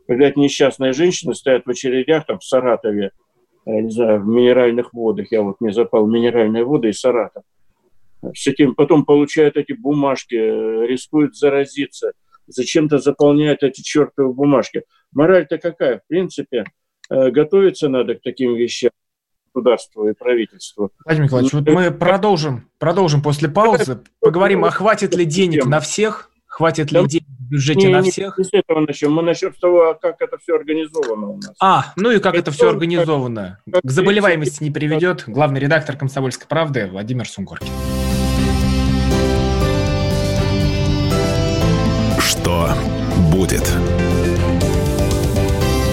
Когда 0.08 0.26
эти 0.26 0.38
несчастные 0.38 0.92
женщины 0.92 1.34
стоят 1.34 1.66
в 1.66 1.70
очередях 1.70 2.26
там 2.26 2.38
в 2.38 2.44
Саратове, 2.44 3.12
я 3.66 3.82
не 3.82 3.90
знаю, 3.90 4.20
в 4.20 4.26
минеральных 4.26 4.92
водах, 4.92 5.30
я 5.30 5.42
вот 5.42 5.60
не 5.60 5.72
запал, 5.72 6.06
минеральные 6.06 6.64
воды 6.64 6.88
и 6.88 6.92
Саратов. 6.92 7.44
С 8.34 8.46
этим 8.46 8.74
потом 8.74 9.04
получают 9.04 9.56
эти 9.56 9.72
бумажки, 9.72 10.34
рискуют 10.34 11.36
заразиться, 11.36 12.12
зачем-то 12.46 12.98
заполняют 12.98 13.62
эти 13.62 13.82
чертовы 13.82 14.32
бумажки. 14.32 14.82
Мораль-то 15.12 15.58
какая? 15.58 15.98
В 16.00 16.06
принципе, 16.08 16.58
э, 16.58 16.64
готовиться 17.10 17.88
надо 17.88 18.14
к 18.14 18.22
таким 18.22 18.54
вещам 18.54 18.90
государству 19.52 20.08
и 20.08 20.14
правительству. 20.14 20.90
Владимир 21.04 21.26
Николаевич, 21.26 21.52
вот 21.52 21.68
мы 21.68 21.90
продолжим, 21.90 22.68
продолжим 22.78 23.22
после 23.22 23.48
паузы. 23.48 24.00
Поговорим, 24.20 24.64
а 24.64 24.70
хватит 24.70 25.14
ли 25.14 25.24
денег 25.24 25.66
на 25.66 25.80
всех? 25.80 26.30
Хватит 26.46 26.90
ли 26.90 27.06
денег 27.06 27.26
в 27.28 27.50
бюджете 27.50 27.86
не, 27.86 27.92
на 27.92 28.02
всех? 28.02 28.36
Не 28.36 28.44
с 28.44 28.52
этого 28.52 28.80
начнем. 28.80 29.12
Мы 29.12 29.22
начнем 29.22 29.54
с 29.54 29.58
того, 29.58 29.96
как 30.00 30.20
это 30.20 30.36
все 30.38 30.56
организовано 30.56 31.28
у 31.28 31.36
нас. 31.36 31.54
А, 31.60 31.92
ну 31.96 32.10
и 32.10 32.18
как 32.18 32.34
это, 32.34 32.42
это 32.42 32.50
все 32.50 32.68
организовано. 32.68 33.60
Как, 33.70 33.82
К 33.82 33.90
заболеваемости 33.90 34.62
не 34.62 34.70
приведет. 34.70 35.24
Главный 35.26 35.60
редактор 35.60 35.96
«Комсомольской 35.96 36.48
правды» 36.48 36.88
Владимир 36.90 37.28
Сунгоркин. 37.28 37.68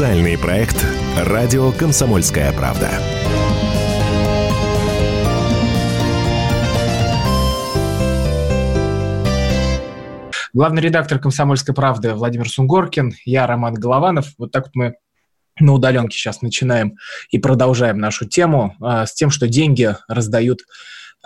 Специальный 0.00 0.38
проект 0.38 0.82
«Радио 1.14 1.72
Комсомольская 1.72 2.54
правда». 2.54 2.88
Главный 10.54 10.80
редактор 10.80 11.18
«Комсомольской 11.18 11.74
правды» 11.74 12.14
Владимир 12.14 12.48
Сунгоркин, 12.48 13.12
я 13.26 13.46
Роман 13.46 13.74
Голованов. 13.74 14.28
Вот 14.38 14.52
так 14.52 14.68
вот 14.68 14.74
мы 14.74 14.94
на 15.58 15.74
удаленке 15.74 16.16
сейчас 16.16 16.40
начинаем 16.40 16.96
и 17.28 17.38
продолжаем 17.38 17.98
нашу 17.98 18.26
тему 18.26 18.76
э, 18.80 19.04
с 19.04 19.12
тем, 19.12 19.28
что 19.28 19.48
деньги 19.48 19.94
раздают 20.08 20.60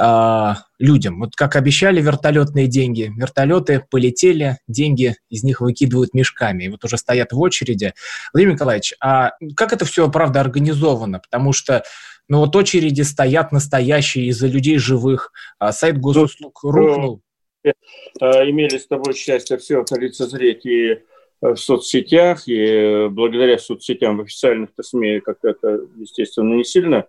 э, 0.00 0.54
людям. 0.78 1.20
Вот 1.20 1.36
как 1.36 1.56
обещали 1.56 2.00
вертолетные 2.00 2.66
деньги, 2.66 3.12
вертолеты 3.16 3.84
полетели, 3.90 4.58
деньги 4.66 5.16
из 5.30 5.44
них 5.44 5.60
выкидывают 5.60 6.14
мешками, 6.14 6.64
и 6.64 6.68
вот 6.68 6.84
уже 6.84 6.98
стоят 6.98 7.32
в 7.32 7.40
очереди. 7.40 7.94
Владимир 8.32 8.54
Николаевич, 8.54 8.94
а 9.00 9.32
как 9.56 9.72
это 9.72 9.84
все, 9.84 10.10
правда, 10.10 10.40
организовано? 10.40 11.20
Потому 11.20 11.52
что 11.52 11.84
ну 12.28 12.38
вот 12.38 12.56
очереди 12.56 13.02
стоят 13.02 13.52
настоящие 13.52 14.26
из-за 14.26 14.46
людей 14.46 14.78
живых, 14.78 15.32
а 15.58 15.72
сайт 15.72 15.98
госуслуг 15.98 16.60
ну, 16.62 16.70
рухнул. 16.70 17.20
Э, 17.64 17.72
имели 18.20 18.78
с 18.78 18.86
тобой 18.86 19.14
счастье 19.14 19.58
все 19.58 19.82
это 19.82 19.98
лицезреть 19.98 20.66
и 20.66 20.90
э, 20.90 21.00
в 21.40 21.56
соцсетях, 21.56 22.48
и 22.48 23.08
благодаря 23.10 23.58
соцсетям 23.58 24.18
в 24.18 24.22
официальных 24.22 24.70
СМИ 24.80 25.20
как 25.20 25.38
это, 25.42 25.80
естественно, 25.96 26.54
не 26.54 26.64
сильно 26.64 27.06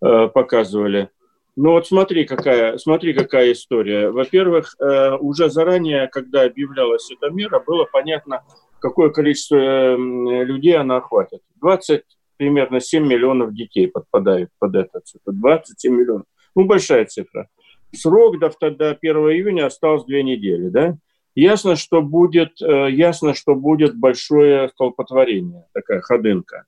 показывали. 0.00 1.10
Ну 1.60 1.72
вот 1.72 1.88
смотри, 1.88 2.24
какая, 2.24 2.78
смотри, 2.78 3.12
какая 3.12 3.50
история. 3.50 4.12
Во-первых, 4.12 4.76
э, 4.78 5.16
уже 5.16 5.50
заранее, 5.50 6.06
когда 6.06 6.42
объявлялась 6.44 7.10
эта 7.10 7.30
мера, 7.34 7.58
было 7.58 7.84
понятно, 7.84 8.44
какое 8.78 9.10
количество 9.10 9.56
э, 9.56 9.96
людей 9.96 10.76
она 10.76 10.98
охватит. 10.98 11.40
20, 11.56 12.02
примерно 12.36 12.78
7 12.78 13.04
миллионов 13.04 13.54
детей 13.54 13.88
подпадают 13.88 14.50
под 14.60 14.88
цифру. 15.02 15.32
27 15.32 15.92
миллионов. 15.92 16.26
Ну, 16.54 16.64
большая 16.64 17.06
цифра. 17.06 17.48
Срок 17.92 18.38
до, 18.38 18.50
до 18.70 18.90
1 18.90 19.16
июня 19.16 19.66
осталось 19.66 20.04
две 20.04 20.22
недели, 20.22 20.68
да? 20.68 20.96
Ясно, 21.34 21.74
что 21.74 22.02
будет, 22.02 22.62
э, 22.62 22.88
ясно, 22.92 23.34
что 23.34 23.56
будет 23.56 23.98
большое 23.98 24.68
столпотворение, 24.68 25.64
такая 25.74 26.02
ходынка. 26.02 26.66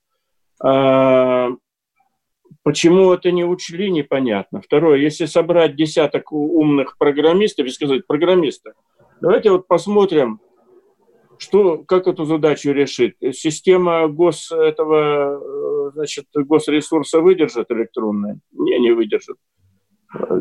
Почему 2.63 3.13
это 3.13 3.33
не 3.33 3.45
учли, 3.45 3.91
непонятно. 3.91 4.61
Второе, 4.61 4.99
если 4.99 5.25
собрать 5.25 5.77
десяток 5.77 6.31
умных 6.33 6.99
программистов 6.99 7.67
и 7.67 7.71
сказать, 7.71 8.07
программисты, 8.07 8.75
давайте 9.21 9.51
вот 9.51 9.67
посмотрим, 9.67 10.41
что, 11.39 11.79
как 11.79 12.07
эту 12.07 12.27
задачу 12.27 12.71
решит. 12.73 13.17
Система 13.33 14.07
гос, 14.09 14.53
этого, 14.53 15.89
э, 15.89 15.91
значит, 15.95 16.27
госресурса 16.35 17.21
выдержит 17.21 17.71
электронная? 17.71 18.41
Не, 18.53 18.79
не 18.79 18.91
выдержит. 18.91 19.37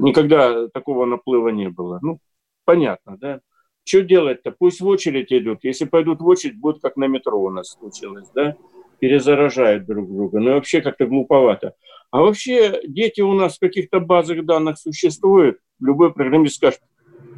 Никогда 0.02 0.68
такого 0.68 1.06
наплыва 1.06 1.50
не 1.50 1.70
было. 1.70 2.00
Ну, 2.02 2.20
понятно, 2.66 3.18
да? 3.18 3.40
Что 3.86 4.02
делать-то? 4.02 4.52
Пусть 4.52 4.82
в 4.82 4.88
очередь 4.88 5.32
идут. 5.32 5.60
Если 5.64 5.86
пойдут 5.86 6.20
в 6.20 6.28
очередь, 6.28 6.60
будет 6.60 6.82
как 6.82 6.98
на 6.98 7.06
метро 7.06 7.42
у 7.42 7.50
нас 7.50 7.78
случилось, 7.80 8.30
да? 8.36 8.58
Перезаражают 9.00 9.86
друг 9.86 10.06
друга. 10.12 10.40
Ну, 10.40 10.56
вообще 10.56 10.82
как-то 10.82 11.06
глуповато. 11.06 11.76
А 12.12 12.22
вообще 12.22 12.82
дети 12.88 13.22
у 13.22 13.34
нас 13.34 13.58
в 13.58 13.60
каких-то 13.60 14.00
базах 14.00 14.46
данных 14.46 14.80
существуют? 14.80 15.60
Любой 15.80 16.14
программист 16.14 16.56
скажет, 16.56 16.82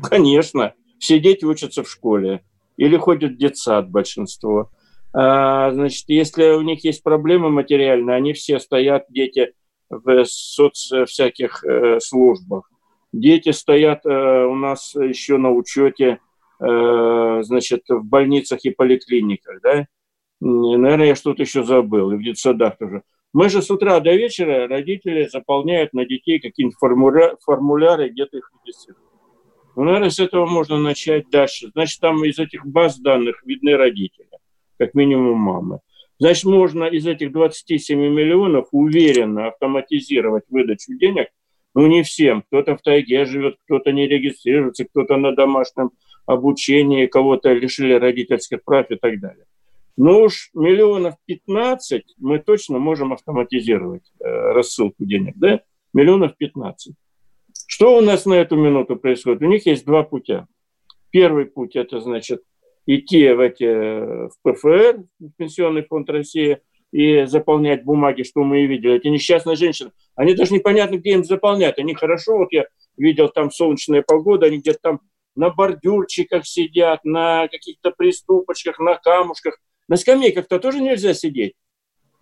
конечно, 0.01 0.73
все 0.99 1.19
дети 1.19 1.45
учатся 1.45 1.83
в 1.83 1.89
школе 1.89 2.41
или 2.77 2.95
ходят 2.97 3.33
в 3.33 3.37
детсад 3.37 3.89
большинство. 3.89 4.71
А, 5.13 5.71
значит, 5.71 6.05
если 6.07 6.51
у 6.51 6.61
них 6.61 6.85
есть 6.85 7.03
проблемы 7.03 7.49
материальные, 7.49 8.15
они 8.15 8.33
все 8.33 8.59
стоят, 8.59 9.05
дети, 9.09 9.53
в 9.89 10.23
соц 10.25 10.89
всяких 11.05 11.63
э, 11.65 11.99
службах. 11.99 12.69
Дети 13.11 13.49
стоят 13.49 14.05
э, 14.05 14.45
у 14.45 14.55
нас 14.55 14.95
еще 14.95 15.37
на 15.37 15.51
учете, 15.51 16.19
э, 16.61 17.39
значит, 17.43 17.83
в 17.89 18.03
больницах 18.03 18.63
и 18.63 18.69
поликлиниках, 18.69 19.59
да? 19.61 19.87
Наверное, 20.39 21.07
я 21.07 21.15
что-то 21.15 21.43
еще 21.43 21.63
забыл, 21.63 22.11
и 22.11 22.15
в 22.15 22.23
детсадах 22.23 22.77
тоже. 22.77 23.03
Мы 23.33 23.49
же 23.49 23.61
с 23.61 23.71
утра 23.71 23.99
до 24.01 24.13
вечера 24.13 24.67
родители 24.67 25.25
заполняют 25.27 25.93
на 25.93 26.05
детей 26.05 26.39
какие-нибудь 26.39 26.77
формуля, 26.77 27.37
формуляры, 27.45 28.09
где-то 28.09 28.37
их 28.37 28.51
регистрируют. 28.65 29.07
Ну, 29.75 29.83
наверное, 29.83 30.09
с 30.09 30.19
этого 30.19 30.45
можно 30.45 30.77
начать 30.77 31.29
дальше. 31.29 31.69
Значит, 31.73 32.01
там 32.01 32.23
из 32.25 32.39
этих 32.39 32.65
баз 32.65 32.99
данных 32.99 33.41
видны 33.45 33.77
родители, 33.77 34.27
как 34.77 34.93
минимум 34.93 35.39
мамы. 35.39 35.79
Значит, 36.19 36.43
можно 36.43 36.83
из 36.83 37.07
этих 37.07 37.31
27 37.31 37.97
миллионов 37.97 38.67
уверенно 38.71 39.47
автоматизировать 39.47 40.43
выдачу 40.49 40.93
денег, 40.97 41.29
ну, 41.73 41.87
не 41.87 42.03
всем. 42.03 42.41
Кто-то 42.43 42.75
в 42.75 42.81
тайге 42.81 43.25
живет, 43.25 43.55
кто-то 43.65 43.93
не 43.93 44.07
регистрируется, 44.07 44.83
кто-то 44.83 45.15
на 45.15 45.33
домашнем 45.33 45.91
обучении, 46.25 47.05
кого-то 47.05 47.53
лишили 47.53 47.93
родительских 47.93 48.63
прав 48.63 48.91
и 48.91 48.95
так 48.95 49.21
далее. 49.21 49.45
Ну 49.97 50.21
уж 50.21 50.49
миллионов 50.53 51.15
15 51.25 52.15
мы 52.17 52.39
точно 52.39 52.79
можем 52.79 53.13
автоматизировать 53.13 54.11
э, 54.19 54.25
рассылку 54.25 55.05
денег, 55.05 55.33
да? 55.37 55.61
Миллионов 55.93 56.37
15. 56.37 56.93
Что 57.67 57.97
у 57.97 58.01
нас 58.01 58.25
на 58.25 58.35
эту 58.35 58.55
минуту 58.55 58.95
происходит? 58.95 59.41
У 59.41 59.45
них 59.45 59.65
есть 59.65 59.85
два 59.85 60.03
путя. 60.03 60.47
Первый 61.09 61.45
путь– 61.45 61.75
это, 61.75 61.99
значит, 61.99 62.41
идти 62.85 63.29
в, 63.29 63.39
эти, 63.39 63.65
в 63.65 64.33
ПФР, 64.43 65.03
в 65.19 65.31
Пенсионный 65.37 65.83
фонд 65.83 66.09
России, 66.09 66.59
и 66.91 67.25
заполнять 67.25 67.83
бумаги, 67.83 68.23
что 68.23 68.43
мы 68.43 68.63
и 68.63 68.67
видели. 68.67 68.95
Эти 68.95 69.07
несчастные 69.07 69.55
женщины, 69.55 69.91
они 70.15 70.33
даже 70.33 70.53
непонятно, 70.53 70.97
где 70.97 71.11
им 71.11 71.23
заполнять. 71.23 71.79
Они 71.79 71.93
хорошо, 71.93 72.37
вот 72.37 72.51
я 72.51 72.65
видел 72.97 73.29
там 73.29 73.49
солнечная 73.49 74.03
погода, 74.05 74.47
они 74.47 74.57
где-то 74.57 74.79
там 74.81 74.99
на 75.35 75.49
бордюрчиках 75.49 76.45
сидят, 76.45 77.05
на 77.05 77.47
каких-то 77.47 77.91
приступочках, 77.91 78.79
на 78.79 78.95
камушках. 78.95 79.57
На 79.91 79.97
скамейках-то 79.97 80.59
тоже 80.59 80.79
нельзя 80.79 81.13
сидеть. 81.13 81.55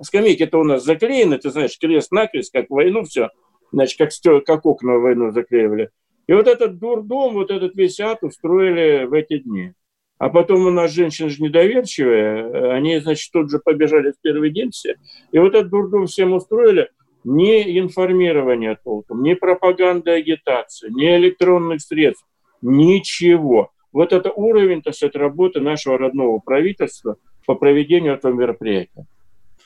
Скамейки-то 0.01 0.57
у 0.57 0.63
нас 0.63 0.83
заклеены, 0.83 1.37
ты 1.37 1.51
знаешь, 1.51 1.77
крест-накрест, 1.79 2.51
как 2.51 2.65
в 2.65 2.73
войну 2.73 3.03
все, 3.03 3.29
значит, 3.71 3.99
как, 3.99 4.43
как 4.43 4.65
окна 4.65 4.97
в 4.97 5.01
войну 5.01 5.29
заклеивали. 5.29 5.91
И 6.25 6.33
вот 6.33 6.47
этот 6.47 6.79
дурдом, 6.79 7.35
вот 7.35 7.51
этот 7.51 7.75
весь 7.75 7.99
ад 7.99 8.23
устроили 8.23 9.05
в 9.05 9.13
эти 9.13 9.37
дни. 9.37 9.73
А 10.17 10.29
потом 10.29 10.65
у 10.65 10.71
нас 10.71 10.91
женщины 10.91 11.29
же 11.29 11.43
недоверчивые, 11.43 12.71
они, 12.73 12.97
значит, 13.01 13.31
тут 13.31 13.51
же 13.51 13.59
побежали 13.59 14.13
в 14.13 14.19
первый 14.19 14.49
день 14.49 14.71
все. 14.71 14.95
И 15.31 15.37
вот 15.37 15.53
этот 15.53 15.69
дурдом 15.69 16.07
всем 16.07 16.33
устроили. 16.33 16.89
Ни 17.23 17.77
информирование 17.77 18.79
толком, 18.83 19.21
ни 19.21 19.35
пропаганда 19.35 20.13
агитации, 20.13 20.89
ни 20.89 21.05
электронных 21.05 21.81
средств, 21.81 22.25
ничего. 22.63 23.69
Вот 23.91 24.11
это 24.11 24.31
уровень, 24.31 24.81
есть 24.83 25.03
это 25.03 25.19
работы 25.19 25.59
нашего 25.59 25.99
родного 25.99 26.39
правительства 26.39 27.17
по 27.49 27.55
проведению 27.55 28.13
этого 28.13 28.31
мероприятия. 28.31 29.07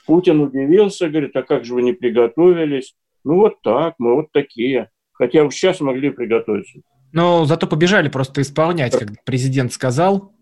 Путин 0.06 0.40
удивился, 0.40 1.10
говорит, 1.10 1.36
а 1.36 1.42
как 1.42 1.66
же 1.66 1.74
вы 1.74 1.82
не 1.82 1.92
приготовились? 1.92 2.94
Ну 3.24 3.34
вот 3.34 3.60
так, 3.60 3.96
мы 3.98 4.14
вот 4.14 4.32
такие. 4.32 4.88
Хотя 5.12 5.46
сейчас 5.50 5.82
могли 5.82 6.08
приготовиться. 6.08 6.78
Но 7.12 7.44
зато 7.44 7.66
побежали 7.66 8.08
просто 8.08 8.40
исполнять, 8.40 8.98
как 8.98 9.10
президент 9.26 9.70
сказал. 9.74 10.32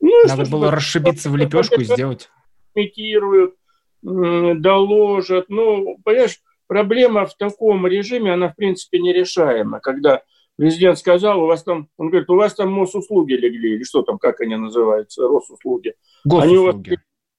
Ну, 0.00 0.12
Надо 0.28 0.48
было 0.48 0.68
что, 0.68 0.76
расшибиться 0.76 1.28
в 1.28 1.36
лепешку 1.36 1.80
и 1.80 1.84
сделать. 1.84 2.30
Имитируют, 2.76 3.56
доложат. 4.02 5.46
Ну, 5.48 5.98
понимаешь, 6.04 6.38
проблема 6.68 7.26
в 7.26 7.36
таком 7.36 7.84
режиме, 7.84 8.32
она, 8.32 8.50
в 8.50 8.54
принципе, 8.54 9.00
нерешаема. 9.00 9.80
Когда 9.80 10.22
президент 10.60 10.98
сказал, 10.98 11.42
у 11.42 11.46
вас 11.46 11.62
там, 11.62 11.88
он 11.96 12.10
говорит, 12.10 12.28
у 12.28 12.36
вас 12.36 12.54
там 12.54 12.70
Мосуслуги 12.72 13.32
легли, 13.32 13.74
или 13.74 13.82
что 13.82 14.02
там, 14.02 14.18
как 14.18 14.40
они 14.40 14.56
называются, 14.56 15.26
Росуслуги. 15.26 15.94
Госуслуги. 16.24 16.48
Они 16.48 16.58
у 16.58 16.64
вас, 16.64 16.76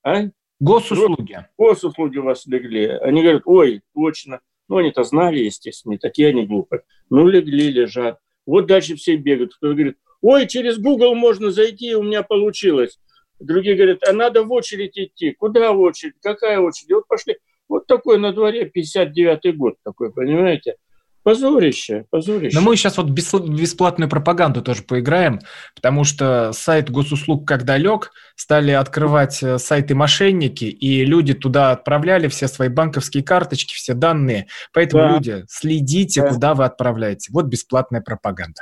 а? 0.04 0.32
Госуслуги. 0.60 1.46
Госуслуги 1.58 2.18
у 2.18 2.24
вас 2.24 2.46
легли. 2.46 2.86
Они 2.86 3.22
говорят, 3.22 3.44
ой, 3.46 3.82
точно. 3.94 4.42
Ну, 4.68 4.78
они-то 4.78 5.04
знали, 5.04 5.40
естественно, 5.40 5.94
не 5.94 5.98
такие 5.98 6.30
они 6.30 6.46
глупые. 6.46 6.84
Ну, 7.10 7.28
легли, 7.28 7.72
лежат. 7.72 8.20
Вот 8.46 8.66
дальше 8.66 8.96
все 8.96 9.18
бегают. 9.18 9.56
Кто 9.56 9.74
говорит, 9.74 9.98
Ой, 10.22 10.48
через 10.48 10.78
Google 10.78 11.16
можно 11.16 11.52
зайти, 11.52 11.96
у 11.96 12.04
меня 12.04 12.22
получилось. 12.22 13.00
Другие 13.40 13.76
говорят, 13.76 14.08
а 14.08 14.14
надо 14.14 14.44
в 14.44 14.52
очередь 14.52 14.98
идти. 14.98 15.32
Куда 15.32 15.74
в 15.74 15.80
очередь? 15.80 16.14
Какая 16.22 16.60
очередь? 16.60 16.92
Вот 16.92 17.08
пошли. 17.08 17.38
Вот 17.68 17.88
такой 17.88 18.20
на 18.20 18.32
дворе 18.32 18.70
59-й 18.74 19.52
год 19.54 19.78
такой, 19.84 20.14
понимаете? 20.14 20.76
Позорище, 21.24 22.06
позорище. 22.10 22.58
Но 22.58 22.64
мы 22.64 22.76
сейчас 22.76 22.98
вот 22.98 23.10
бесплатную 23.10 24.10
пропаганду 24.10 24.64
тоже 24.64 24.82
поиграем, 24.82 25.40
потому 25.76 26.04
что 26.04 26.52
сайт 26.52 26.90
госуслуг 26.90 27.48
как 27.48 27.64
далек, 27.64 28.12
стали 28.36 28.72
открывать 28.72 29.44
э, 29.44 29.60
сайты 29.60 29.94
мошенники, 29.94 30.66
и 30.66 31.06
люди 31.06 31.36
туда 31.36 31.72
отправляли 31.72 32.28
все 32.28 32.48
свои 32.48 32.70
банковские 32.70 33.24
карточки, 33.24 33.76
все 33.76 33.94
данные. 33.94 34.48
Поэтому, 34.74 35.04
да. 35.04 35.14
люди, 35.14 35.46
следите, 35.48 36.22
да. 36.22 36.30
куда 36.30 36.54
вы 36.56 36.66
отправляете. 36.66 37.32
Вот 37.32 37.46
бесплатная 37.46 38.02
пропаганда. 38.02 38.62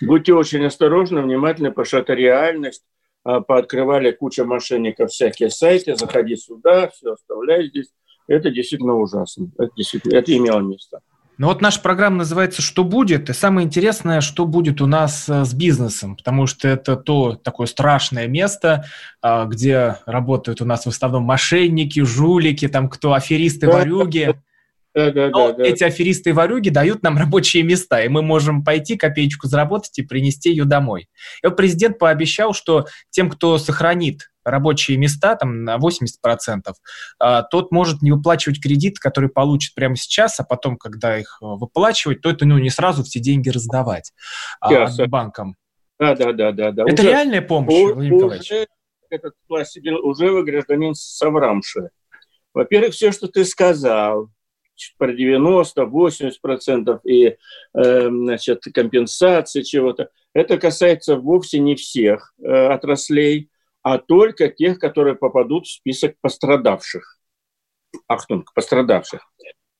Будьте 0.00 0.34
очень 0.34 0.64
осторожны, 0.64 1.22
внимательны, 1.22 1.70
потому 1.70 1.86
что 1.86 1.98
это 1.98 2.14
реальность. 2.14 2.84
А, 3.24 3.40
пооткрывали 3.40 4.12
куча 4.12 4.44
мошенников 4.44 5.10
всякие 5.10 5.50
сайты, 5.50 5.96
заходи 5.96 6.36
сюда, 6.36 6.88
все 6.88 7.14
оставляй 7.14 7.68
здесь. 7.68 7.88
Это 8.28 8.50
действительно 8.52 8.94
ужасно. 8.94 9.50
Это, 9.58 9.70
действительно, 9.76 10.16
это 10.16 10.36
имело 10.36 10.60
место. 10.60 11.00
Ну 11.38 11.48
вот 11.48 11.60
наша 11.60 11.80
программа 11.80 12.18
называется 12.18 12.62
«Что 12.62 12.82
будет?». 12.82 13.28
И 13.28 13.34
самое 13.34 13.66
интересное, 13.66 14.22
что 14.22 14.46
будет 14.46 14.80
у 14.80 14.86
нас 14.86 15.28
э, 15.28 15.44
с 15.44 15.52
бизнесом, 15.52 16.16
потому 16.16 16.46
что 16.46 16.66
это 16.66 16.96
то 16.96 17.34
такое 17.34 17.66
страшное 17.66 18.26
место, 18.26 18.86
а, 19.20 19.44
где 19.44 19.98
работают 20.06 20.62
у 20.62 20.64
нас 20.64 20.86
в 20.86 20.88
основном 20.88 21.24
мошенники, 21.24 22.00
жулики, 22.00 22.68
там 22.68 22.88
кто, 22.88 23.12
аферисты, 23.12 23.66
ворюги. 23.66 24.40
Да, 24.96 25.10
да, 25.10 25.28
Но 25.28 25.48
да, 25.48 25.58
да. 25.58 25.64
эти 25.64 25.84
аферисты 25.84 26.30
и 26.30 26.32
ворюги 26.32 26.70
дают 26.70 27.02
нам 27.02 27.18
рабочие 27.18 27.62
места, 27.62 28.02
и 28.02 28.08
мы 28.08 28.22
можем 28.22 28.64
пойти 28.64 28.96
копеечку 28.96 29.46
заработать 29.46 29.98
и 29.98 30.02
принести 30.02 30.48
ее 30.48 30.64
домой. 30.64 31.10
И 31.42 31.46
вот 31.46 31.54
президент 31.54 31.98
пообещал, 31.98 32.54
что 32.54 32.86
тем, 33.10 33.28
кто 33.28 33.58
сохранит 33.58 34.30
рабочие 34.42 34.96
места 34.96 35.36
там 35.36 35.64
на 35.64 35.76
80%, 35.76 36.72
а, 37.18 37.42
тот 37.42 37.72
может 37.72 38.00
не 38.00 38.10
выплачивать 38.10 38.58
кредит, 38.58 38.98
который 38.98 39.28
получит 39.28 39.74
прямо 39.74 39.96
сейчас, 39.96 40.40
а 40.40 40.44
потом, 40.44 40.78
когда 40.78 41.18
их 41.18 41.40
э, 41.42 41.44
выплачивать, 41.44 42.22
то 42.22 42.30
это 42.30 42.46
ну, 42.46 42.56
не 42.56 42.70
сразу 42.70 43.04
все 43.04 43.20
деньги 43.20 43.50
раздавать 43.50 44.12
а, 44.60 44.88
банкам. 45.08 45.56
Да, 46.00 46.14
да, 46.14 46.32
да, 46.32 46.52
да, 46.52 46.72
да. 46.72 46.84
Это 46.86 47.02
уже, 47.02 47.10
реальная 47.10 47.42
помощь, 47.42 47.74
у, 47.74 47.92
Владимир 47.92 48.14
Николаевич? 48.14 48.50
Уже, 48.50 48.66
этот 49.10 49.34
классик, 49.46 49.82
уже 50.02 50.30
вы 50.30 50.42
гражданин 50.42 50.94
соврамши. 50.94 51.90
Во-первых, 52.54 52.94
все, 52.94 53.12
что 53.12 53.28
ты 53.28 53.44
сказал, 53.44 54.30
про 54.98 55.12
90-80% 55.12 57.00
и 57.04 57.36
э, 57.74 58.08
значит, 58.08 58.64
компенсации 58.74 59.62
чего-то. 59.62 60.10
Это 60.32 60.58
касается 60.58 61.16
вовсе 61.16 61.58
не 61.58 61.74
всех 61.76 62.34
э, 62.38 62.48
отраслей, 62.48 63.50
а 63.82 63.98
только 63.98 64.48
тех, 64.48 64.78
которые 64.78 65.14
попадут 65.14 65.66
в 65.66 65.72
список 65.72 66.16
пострадавших. 66.20 67.18
Ахтунг, 68.08 68.52
пострадавших. 68.52 69.20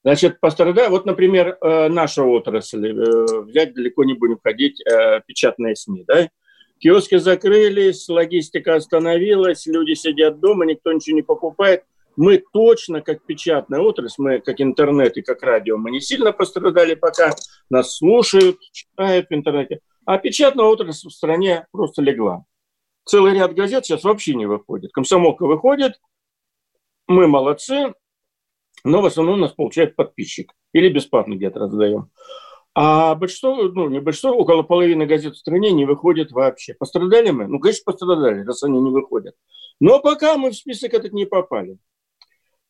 Значит, 0.02 0.40
пострадали, 0.40 0.88
вот, 0.88 1.04
например, 1.04 1.58
э, 1.60 1.88
наша 1.88 2.22
отрасль, 2.22 2.86
э, 2.88 3.42
взять 3.42 3.74
далеко 3.74 4.04
не 4.04 4.14
будем 4.14 4.38
ходить, 4.42 4.80
э, 4.86 5.20
печатные 5.26 5.74
СМИ, 5.74 6.04
да, 6.06 6.28
киоски 6.78 7.16
закрылись, 7.16 8.08
логистика 8.08 8.76
остановилась, 8.76 9.66
люди 9.66 9.94
сидят 9.94 10.38
дома, 10.38 10.64
никто 10.64 10.92
ничего 10.92 11.16
не 11.16 11.22
покупает– 11.22 11.84
мы 12.16 12.42
точно, 12.52 13.00
как 13.02 13.24
печатная 13.24 13.80
отрасль, 13.80 14.22
мы 14.22 14.40
как 14.40 14.60
интернет 14.60 15.16
и 15.16 15.22
как 15.22 15.42
радио, 15.42 15.76
мы 15.76 15.90
не 15.90 16.00
сильно 16.00 16.32
пострадали 16.32 16.94
пока, 16.94 17.34
нас 17.70 17.96
слушают, 17.96 18.58
читают 18.72 19.28
в 19.28 19.34
интернете, 19.34 19.80
а 20.04 20.18
печатная 20.18 20.66
отрасль 20.66 21.08
в 21.08 21.12
стране 21.12 21.66
просто 21.72 22.02
легла. 22.02 22.44
Целый 23.04 23.34
ряд 23.34 23.54
газет 23.54 23.86
сейчас 23.86 24.02
вообще 24.02 24.34
не 24.34 24.46
выходит. 24.46 24.92
Комсомолка 24.92 25.46
выходит, 25.46 26.00
мы 27.06 27.28
молодцы, 27.28 27.94
но 28.84 29.00
в 29.00 29.06
основном 29.06 29.40
нас 29.40 29.52
получает 29.52 29.96
подписчик. 29.96 30.52
Или 30.72 30.88
бесплатно 30.88 31.34
где-то 31.34 31.60
раздаем. 31.60 32.10
А 32.74 33.14
большинство, 33.14 33.54
ну 33.54 33.88
не 33.88 34.00
большинство, 34.00 34.32
около 34.32 34.62
половины 34.62 35.06
газет 35.06 35.34
в 35.34 35.38
стране 35.38 35.72
не 35.72 35.86
выходит 35.86 36.32
вообще. 36.32 36.74
Пострадали 36.74 37.30
мы? 37.30 37.46
Ну, 37.46 37.58
конечно, 37.58 37.84
пострадали, 37.86 38.44
раз 38.44 38.62
они 38.62 38.78
не 38.80 38.90
выходят. 38.90 39.34
Но 39.80 40.00
пока 40.00 40.36
мы 40.36 40.50
в 40.50 40.56
список 40.56 40.92
этот 40.92 41.12
не 41.12 41.24
попали. 41.24 41.78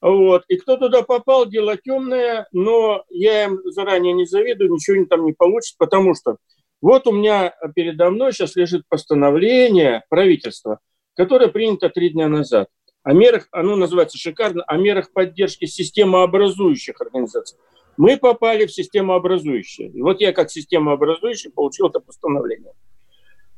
Вот. 0.01 0.45
И 0.49 0.57
кто 0.57 0.77
туда 0.77 1.03
попал, 1.03 1.47
дело 1.47 1.77
темное, 1.77 2.47
но 2.53 3.05
я 3.09 3.45
им 3.45 3.61
заранее 3.65 4.13
не 4.13 4.27
завидую, 4.27 4.71
ничего 4.71 5.05
там 5.07 5.25
не 5.25 5.33
получится, 5.33 5.77
потому 5.79 6.15
что 6.15 6.37
вот 6.83 7.07
у 7.07 7.13
меня 7.13 7.55
передо 7.75 8.11
мной 8.11 8.33
сейчас 8.33 8.57
лежит 8.57 8.83
постановление 8.89 10.05
правительства, 10.09 10.81
которое 11.15 11.49
принято 11.49 11.89
три 11.89 12.11
дня 12.11 12.29
назад. 12.29 12.69
О 13.03 13.13
мерах, 13.13 13.49
оно 13.53 13.77
называется 13.77 14.19
шикарно, 14.19 14.63
о 14.65 14.77
мерах 14.77 15.13
поддержки 15.13 15.65
системообразующих 15.65 17.01
организаций. 17.01 17.59
Мы 17.97 18.19
попали 18.19 18.67
в 18.67 18.73
системообразующие. 18.73 19.89
И 19.89 20.03
вот 20.03 20.21
я 20.21 20.33
как 20.33 20.51
системообразующий 20.51 21.51
получил 21.51 21.89
это 21.89 22.01
постановление. 22.01 22.73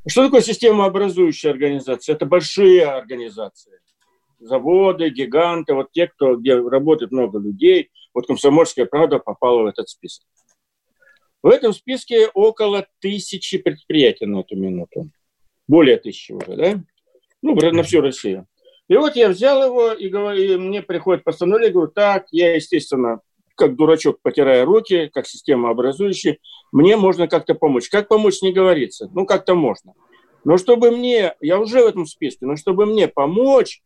Что 0.07 0.25
такое 0.25 0.43
системообразующая 0.43 1.51
организация? 1.51 2.15
Это 2.15 2.25
большие 2.25 2.85
организации 2.85 3.81
заводы, 4.39 5.11
гиганты, 5.11 5.75
вот 5.75 5.93
те, 5.93 6.07
кто, 6.07 6.37
где 6.37 6.57
работает 6.57 7.13
много 7.13 7.39
людей. 7.39 7.91
Вот 8.15 8.27
«Комсомольская 8.27 8.87
правда» 8.87 9.19
попала 9.19 9.63
в 9.63 9.67
этот 9.67 9.89
список. 9.89 10.25
В 11.43 11.49
этом 11.49 11.73
списке 11.73 12.29
около 12.35 12.87
тысячи 13.01 13.59
предприятий 13.59 14.27
на 14.27 14.41
эту 14.41 14.57
минуту. 14.57 15.11
Более 15.69 15.97
тысячи 15.99 16.33
уже, 16.33 16.57
да? 16.57 16.83
Ну, 17.43 17.55
на 17.55 17.83
всю 17.83 18.01
Россию. 18.01 18.47
И 18.89 18.97
вот 18.97 19.17
я 19.17 19.29
взял 19.29 19.65
его, 19.65 19.93
и, 19.93 20.09
говорю, 20.09 20.43
и 20.43 20.57
мне 20.57 20.83
приходит 20.83 21.23
постановление, 21.23 21.73
говорю, 21.73 21.93
так, 21.93 22.27
я, 22.33 22.55
естественно, 22.55 23.21
как 23.55 23.77
дурачок 23.77 24.21
потирая 24.23 24.65
руки, 24.65 25.11
как 25.13 25.27
система 25.27 25.71
образующая, 25.71 26.39
мне 26.73 26.97
можно 26.97 27.29
как-то 27.29 27.55
помочь. 27.55 27.89
Как 27.89 28.09
помочь, 28.09 28.41
не 28.41 28.53
говорится. 28.53 29.11
Ну, 29.13 29.27
как-то 29.27 29.55
можно. 29.55 29.93
Но 30.45 30.57
чтобы 30.57 30.91
мне, 30.91 31.35
я 31.41 31.59
уже 31.59 31.83
в 31.83 31.87
этом 31.87 32.07
списке, 32.07 32.47
но 32.47 32.57
чтобы 32.57 32.87
мне 32.87 33.09
помочь, 33.09 33.83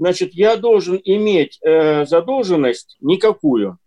значит, 0.00 0.32
я 0.32 0.56
должен 0.56 0.98
иметь 1.04 1.60
э, 1.62 2.06
задолженность 2.06 2.96
никакую 3.00 3.78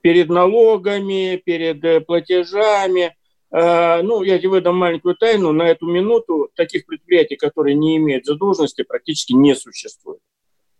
перед 0.00 0.30
налогами, 0.30 1.36
перед 1.44 1.84
э, 1.84 2.00
платежами. 2.00 3.14
Э, 3.52 4.00
ну, 4.00 4.22
я 4.22 4.38
тебе 4.38 4.48
выдам 4.48 4.76
маленькую 4.76 5.14
тайну. 5.14 5.52
На 5.52 5.64
эту 5.68 5.86
минуту 5.86 6.48
таких 6.54 6.86
предприятий, 6.86 7.36
которые 7.36 7.74
не 7.74 7.98
имеют 7.98 8.24
задолженности, 8.24 8.84
практически 8.84 9.34
не 9.34 9.54
существует. 9.54 10.20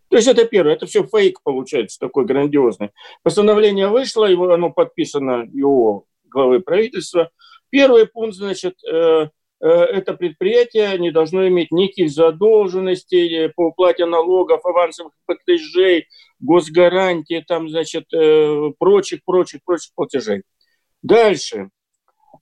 То 0.09 0.15
есть 0.15 0.27
это 0.27 0.45
первое, 0.45 0.73
это 0.73 0.87
все 0.87 1.03
фейк 1.03 1.43
получается 1.43 1.99
такой 1.99 2.25
грандиозный. 2.25 2.89
Постановление 3.21 3.87
вышло, 3.87 4.25
его, 4.25 4.49
оно 4.51 4.71
подписано 4.71 5.47
его 5.53 6.05
главы 6.25 6.59
правительства. 6.61 7.29
Первый 7.69 8.07
пункт, 8.07 8.35
значит, 8.37 8.79
это 9.65 10.13
предприятие 10.13 10.97
не 10.99 11.11
должно 11.11 11.47
иметь 11.47 11.71
никаких 11.71 12.11
задолженностей 12.11 13.49
по 13.55 13.67
уплате 13.67 14.05
налогов, 14.05 14.65
авансовых 14.65 15.13
платежей, 15.25 16.07
госгарантии, 16.39 17.43
там, 17.47 17.69
значит, 17.69 18.05
э, 18.13 18.71
прочих, 18.77 19.21
прочих, 19.25 19.61
прочих 19.63 19.93
платежей. 19.95 20.43
Дальше. 21.01 21.69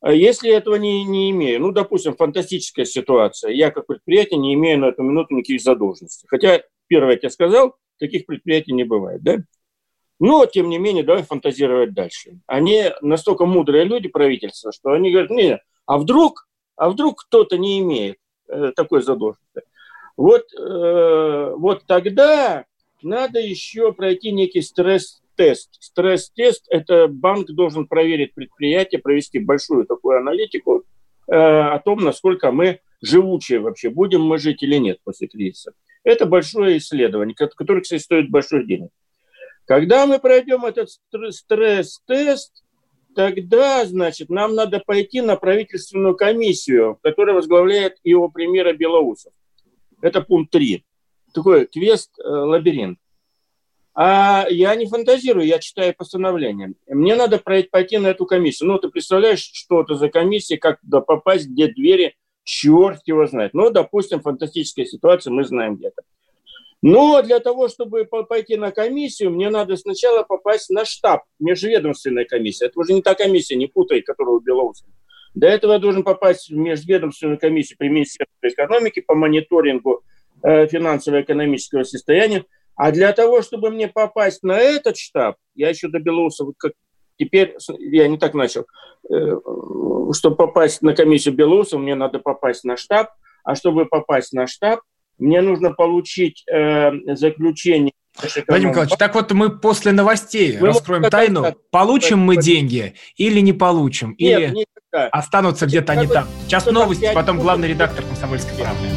А 0.01 0.12
если 0.12 0.51
этого 0.51 0.75
не, 0.75 1.04
не 1.06 1.32
имею, 1.32 1.62
ну, 1.62 1.71
допустим, 1.71 2.15
фантастическая 2.15 2.86
ситуация, 2.86 3.51
я 3.51 3.71
как 3.71 3.88
предприятие 3.88 4.39
не 4.39 4.54
имею 4.54 4.80
на 4.80 4.86
эту 4.88 5.04
минуту 5.04 5.34
никаких 5.34 5.62
задолженностей. 5.62 6.28
Хотя, 6.30 6.63
первое, 6.88 7.13
я 7.13 7.17
тебе 7.17 7.30
сказал, 7.30 7.75
таких 7.97 8.25
предприятий 8.25 8.73
не 8.73 8.84
бывает, 8.84 9.23
да? 9.23 9.38
Но, 10.19 10.45
тем 10.45 10.69
не 10.69 10.78
менее, 10.78 11.04
давай 11.04 11.23
фантазировать 11.23 11.93
дальше. 11.93 12.39
Они 12.47 12.86
настолько 13.01 13.45
мудрые 13.45 13.84
люди, 13.84 14.08
правительства, 14.08 14.71
что 14.71 14.91
они 14.91 15.12
говорят, 15.12 15.30
не, 15.30 15.60
а 15.86 15.97
вдруг 15.97 16.44
а 16.75 16.89
вдруг 16.89 17.23
кто-то 17.25 17.57
не 17.57 17.79
имеет 17.79 18.17
э, 18.47 18.71
такой 18.75 19.01
задолженности? 19.01 19.61
Вот, 20.17 20.45
э, 20.53 21.53
вот 21.57 21.83
тогда 21.85 22.65
надо 23.01 23.39
еще 23.39 23.91
пройти 23.93 24.31
некий 24.31 24.61
стресс-тест. 24.61 25.77
Стресс-тест– 25.79 26.65
это 26.69 27.07
банк 27.07 27.47
должен 27.51 27.88
проверить 27.88 28.33
предприятие, 28.33 29.01
провести 29.01 29.39
большую 29.39 29.85
такую 29.85 30.17
аналитику 30.17 30.83
э, 31.27 31.35
о 31.35 31.79
том, 31.79 31.99
насколько 31.99 32.51
мы 32.51 32.79
живучие 33.01 33.59
вообще, 33.59 33.89
будем 33.89 34.21
мы 34.21 34.38
жить 34.38 34.63
или 34.63 34.77
нет 34.77 34.99
после 35.03 35.27
кризиса. 35.27 35.73
Это 36.03 36.25
большое 36.25 36.77
исследование, 36.77 37.35
которое, 37.35 37.81
кстати, 37.81 38.01
стоит 38.01 38.29
больших 38.29 38.67
денег. 38.67 38.89
Когда 39.65 40.05
мы 40.05 40.19
пройдем 40.19 40.63
этот 40.65 40.89
стресс-тест, 41.31 42.63
тогда, 43.15 43.86
значит, 43.86 44.30
нам 44.30 44.54
надо 44.54 44.80
пойти 44.80 45.21
на 45.21 45.36
правительственную 45.36 46.15
комиссию, 46.15 46.99
которая 47.01 47.36
возглавляет 47.36 47.97
его 48.04 48.30
премьера 48.30 48.73
Белоусов. 48.73 49.34
Это 50.01 50.21
пункт 50.21 50.51
3. 50.51 50.86
Такой 51.34 51.65
квест-лабиринт. 51.65 52.99
А 53.97 54.45
я 54.49 54.75
не 54.75 54.88
фантазирую, 54.88 55.47
я 55.47 55.60
читаю 55.60 55.95
постановление. 55.97 56.73
Мне 56.88 57.15
надо 57.15 57.39
пойти 57.39 57.97
на 57.97 58.08
эту 58.08 58.25
комиссию. 58.25 58.67
Ну, 58.69 58.78
ты 58.78 58.89
представляешь, 58.89 59.39
что 59.39 59.82
это 59.82 59.95
за 59.95 60.10
комиссия, 60.10 60.58
как 60.58 60.82
туда 60.82 60.99
попасть, 60.99 61.47
где 61.47 61.67
двери, 61.67 62.15
черт 62.43 62.99
его 63.06 63.25
знает. 63.25 63.54
Ну, 63.54 63.69
допустим, 63.69 64.19
фантастическая 64.21 64.86
ситуация, 64.86 65.32
мы 65.32 65.45
знаем 65.45 65.78
где-то. 65.78 66.04
Но 66.88 67.19
для 67.24 67.39
того, 67.39 67.67
чтобы 67.67 68.06
пойти 68.06 68.58
на 68.58 68.69
комиссию, 68.69 69.32
мне 69.32 69.50
надо 69.50 69.76
сначала 69.76 70.21
попасть 70.21 70.69
на 70.69 70.86
штаб, 70.86 71.24
межведомственная 71.39 72.26
комиссия. 72.26 72.67
Это 72.67 72.80
уже 72.80 72.93
не 72.93 73.02
та 73.02 73.15
комиссия, 73.15 73.56
не 73.56 73.65
путай, 73.65 74.02
которую 74.02 74.39
Белоусов. 74.41 74.88
До 75.34 75.48
этого 75.48 75.74
я 75.74 75.80
должен 75.80 76.04
попасть 76.04 76.52
в 76.52 76.56
межведомственную 76.56 77.39
комиссию 77.39 77.80
при 77.80 77.88
Министерстве 77.88 78.50
экономики 78.50 79.00
по 79.00 79.15
мониторингу 79.15 80.04
э, 80.43 80.67
финансово-экономического 80.67 81.82
состояния. 81.86 82.45
А 82.76 82.91
для 82.91 83.13
того, 83.13 83.41
чтобы 83.41 83.71
мне 83.71 83.88
попасть 83.88 84.43
на 84.43 84.60
этот 84.60 84.95
штаб, 84.95 85.38
я 85.56 85.69
еще 85.69 85.88
до 85.88 85.98
Белоусова, 85.98 86.54
как 86.56 86.74
теперь 87.17 87.58
я 87.80 88.08
не 88.08 88.19
так 88.19 88.36
начал, 88.36 88.67
э, 89.12 89.39
чтобы 90.13 90.36
попасть 90.36 90.84
на 90.84 90.93
комиссию 90.93 91.34
Белоусова, 91.34 91.82
мне 91.82 91.95
надо 91.95 92.19
попасть 92.19 92.63
на 92.63 92.78
штаб, 92.78 93.10
а 93.43 93.56
чтобы 93.56 93.88
попасть 93.88 94.34
на 94.34 94.45
штаб, 94.45 94.82
мне 95.17 95.41
нужно 95.41 95.71
получить 95.71 96.43
э, 96.51 96.91
заключение. 97.15 97.93
Владимир 98.47 98.69
Николаевич, 98.71 98.97
так 98.97 99.13
вот 99.15 99.32
мы 99.34 99.49
после 99.49 99.91
новостей 99.91 100.58
мы 100.60 100.67
раскроем 100.67 101.04
тайну, 101.04 101.43
так, 101.43 101.58
получим 101.69 102.19
мы 102.19 102.38
деньги 102.38 102.95
или 103.17 103.41
не 103.41 103.51
получим, 103.51 104.15
Нет, 104.17 104.39
или 104.39 104.47
никогда. 104.47 105.10
останутся 105.10 105.65
где-то 105.65 105.93
они 105.93 106.08
там. 106.08 106.25
Сейчас 106.45 106.65
новости, 106.65 107.12
потом 107.13 107.39
главный 107.39 107.67
редактор 107.67 108.06
«Комсомольской 108.06 108.56
правды». 108.56 108.88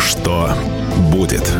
Что 0.00 0.50
будет? 1.12 1.50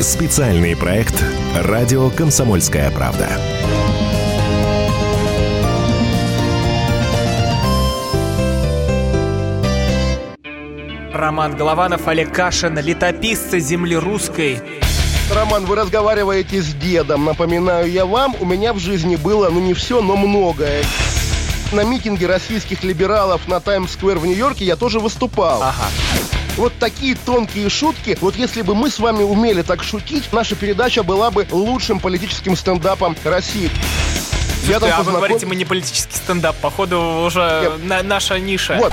Специальный 0.00 0.76
проект 0.76 1.24
«Радио 1.56 2.10
Комсомольская 2.10 2.90
правда». 2.90 3.28
Роман 11.18 11.56
Голованов, 11.56 12.06
Олег 12.06 12.32
Кашин, 12.32 12.78
летописцы 12.78 13.58
земли 13.58 13.96
русской. 13.96 14.62
Роман, 15.34 15.64
вы 15.66 15.74
разговариваете 15.74 16.62
с 16.62 16.72
дедом. 16.74 17.24
Напоминаю 17.24 17.90
я 17.90 18.06
вам, 18.06 18.36
у 18.38 18.44
меня 18.44 18.72
в 18.72 18.78
жизни 18.78 19.16
было, 19.16 19.50
ну 19.50 19.60
не 19.60 19.74
все, 19.74 20.00
но 20.00 20.16
многое. 20.16 20.84
На 21.72 21.82
митинге 21.82 22.26
российских 22.28 22.84
либералов 22.84 23.48
на 23.48 23.58
Таймс-сквер 23.58 24.18
в 24.18 24.26
Нью-Йорке 24.26 24.64
я 24.64 24.76
тоже 24.76 25.00
выступал. 25.00 25.60
Ага. 25.60 25.88
Вот 26.56 26.72
такие 26.78 27.16
тонкие 27.16 27.68
шутки, 27.68 28.16
вот 28.20 28.36
если 28.36 28.62
бы 28.62 28.76
мы 28.76 28.88
с 28.88 29.00
вами 29.00 29.24
умели 29.24 29.62
так 29.62 29.82
шутить, 29.82 30.32
наша 30.32 30.54
передача 30.54 31.02
была 31.02 31.32
бы 31.32 31.46
лучшим 31.50 31.98
политическим 31.98 32.56
стендапом 32.56 33.16
России. 33.24 33.70
Я 34.68 34.78
там 34.78 34.90
а 34.90 34.96
познаком... 34.98 35.04
вы 35.04 35.12
говорите, 35.12 35.46
мы 35.46 35.56
не 35.56 35.64
политический 35.64 36.14
стендап. 36.14 36.56
Походу, 36.56 37.24
уже 37.26 37.72
на, 37.82 38.02
наша 38.02 38.38
ниша. 38.38 38.76
Вот. 38.78 38.92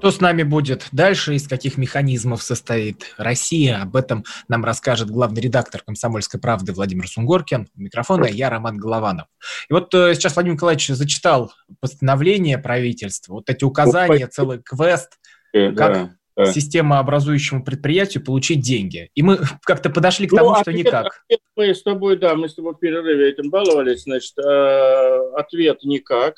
Что 0.00 0.10
с 0.10 0.20
нами 0.22 0.44
будет 0.44 0.88
дальше, 0.92 1.34
из 1.34 1.46
каких 1.46 1.76
механизмов 1.76 2.42
состоит 2.42 3.12
Россия, 3.18 3.82
об 3.82 3.96
этом 3.96 4.24
нам 4.48 4.64
расскажет 4.64 5.10
главный 5.10 5.42
редактор 5.42 5.82
«Комсомольской 5.82 6.40
правды» 6.40 6.72
Владимир 6.72 7.06
Сунгоркин. 7.06 7.68
У 7.76 7.80
микрофона 7.82 8.24
я, 8.24 8.48
Роман 8.48 8.78
Голованов. 8.78 9.26
И 9.68 9.74
вот 9.74 9.94
э, 9.94 10.14
сейчас 10.14 10.36
Владимир 10.36 10.54
Николаевич 10.54 10.88
зачитал 10.88 11.52
постановление 11.80 12.56
правительства, 12.56 13.34
вот 13.34 13.50
эти 13.50 13.62
указания, 13.62 14.26
целый 14.26 14.62
квест, 14.62 15.18
э, 15.52 15.70
как 15.72 16.12
да. 16.34 16.46
системообразующему 16.46 17.62
предприятию 17.62 18.24
получить 18.24 18.62
деньги. 18.62 19.10
И 19.14 19.22
мы 19.22 19.38
как-то 19.64 19.90
подошли 19.90 20.26
к 20.26 20.30
тому, 20.30 20.48
ну, 20.48 20.54
что 20.54 20.70
ответ, 20.70 20.86
никак. 20.86 21.24
Ответ 21.26 21.40
мы 21.56 21.74
с 21.74 21.82
тобой, 21.82 22.16
да, 22.16 22.34
мы 22.36 22.48
с 22.48 22.54
тобой 22.54 22.72
в 22.72 22.78
перерыве 22.78 23.28
этим 23.28 23.50
баловались, 23.50 24.04
значит, 24.04 24.32
э, 24.38 25.32
ответ 25.36 25.80
никак. 25.82 26.36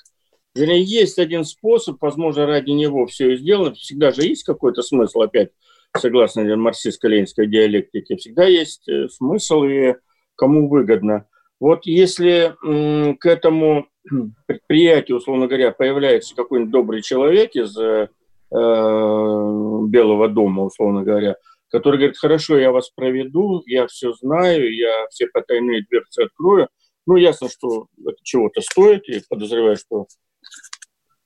Есть 0.55 1.19
один 1.19 1.45
способ, 1.45 1.97
возможно, 2.01 2.47
ради 2.47 2.71
него 2.71 3.07
все 3.07 3.33
и 3.33 3.37
сделано. 3.37 3.75
Всегда 3.75 4.13
же 4.13 4.23
есть 4.23 4.45
какой-то 4.45 4.83
смысл, 4.83 5.23
опять, 5.23 5.51
согласно 5.97 6.43
марксистско-ленинской 6.57 7.47
диалектике, 7.47 8.17
всегда 8.17 8.45
есть 8.45 8.89
э, 8.89 9.09
смысл 9.09 9.65
и 9.65 9.95
кому 10.37 10.69
выгодно. 10.69 11.27
Вот 11.61 11.87
если 11.87 12.57
к 13.19 13.27
этому 13.27 13.87
предприятию, 14.47 15.19
условно 15.19 15.47
говоря, 15.47 15.71
появляется 15.71 16.35
какой-нибудь 16.35 16.73
добрый 16.73 17.03
человек 17.03 17.55
из 17.55 17.77
э, 17.79 18.09
Белого 18.51 20.29
дома, 20.29 20.65
условно 20.65 21.03
говоря, 21.03 21.37
который 21.71 21.97
говорит, 21.97 22.19
хорошо, 22.19 22.59
я 22.59 22.71
вас 22.71 22.91
проведу, 22.91 23.63
я 23.65 23.87
все 23.87 24.13
знаю, 24.13 24.75
я 24.75 25.07
все 25.11 25.27
потайные 25.29 25.85
дверцы 25.89 26.21
открою. 26.21 26.69
Ну, 27.07 27.17
ясно, 27.17 27.49
что 27.49 27.87
это 28.07 28.17
чего-то 28.23 28.61
стоит, 28.61 29.09
и 29.09 29.23
подозреваю, 29.29 29.77
что 29.77 30.07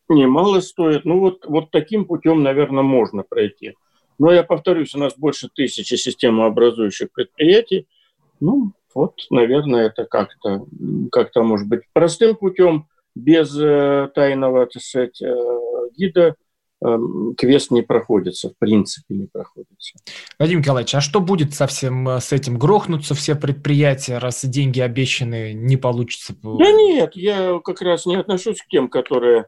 немало 0.09 0.61
стоит. 0.61 1.05
Ну, 1.05 1.21
вот, 1.21 1.47
вот 1.47 1.71
таким 1.71 2.05
путем, 2.05 2.43
наверное, 2.43 2.83
можно 2.83 3.23
пройти. 3.23 3.75
Но 4.19 4.33
я 4.33 4.43
повторюсь, 4.43 4.95
у 4.95 4.99
нас 4.99 5.15
больше 5.17 5.49
тысячи 5.55 5.95
системообразующих 5.95 7.13
предприятий. 7.13 7.87
Ну, 8.41 8.73
вот, 8.95 9.15
наверное, 9.31 9.87
это 9.87 10.05
как-то, 10.05 10.67
как-то 11.13 11.43
может 11.43 11.69
быть 11.69 11.83
простым 11.93 12.37
путем, 12.37 12.87
без 13.15 13.57
э, 13.59 14.11
тайного, 14.15 14.67
так 14.67 14.83
сказать, 14.83 15.21
э, 15.23 15.35
гида 15.97 16.37
Эм, 16.85 17.35
квест 17.37 17.71
не 17.71 17.81
проходится, 17.81 18.51
в 18.51 18.59
принципе 18.59 19.15
не 19.15 19.27
проходится. 19.27 19.97
Владимир 20.39 20.61
Николаевич, 20.61 20.95
а 20.95 21.01
что 21.01 21.21
будет 21.21 21.55
совсем 21.55 22.07
э, 22.07 22.21
с 22.21 22.33
этим? 22.33 22.59
Грохнутся 22.59 23.15
все 23.15 23.35
предприятия, 23.35 24.19
раз 24.19 24.45
деньги 24.45 24.81
обещаны, 24.81 25.55
не 25.55 25.79
получится? 25.79 26.35
Да 26.43 26.71
нет, 26.73 27.17
я 27.17 27.61
как 27.65 27.81
раз 27.81 28.05
не 28.05 28.17
отношусь 28.17 28.61
к 28.61 28.69
тем, 28.69 28.89
которые, 28.89 29.47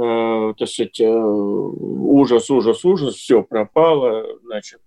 э, 0.00 0.54
так 0.58 0.68
сказать, 0.68 1.00
э, 1.00 1.08
ужас, 1.08 2.50
ужас, 2.50 2.84
ужас, 2.84 3.14
все 3.14 3.42
пропало, 3.42 4.26
значит, 4.44 4.80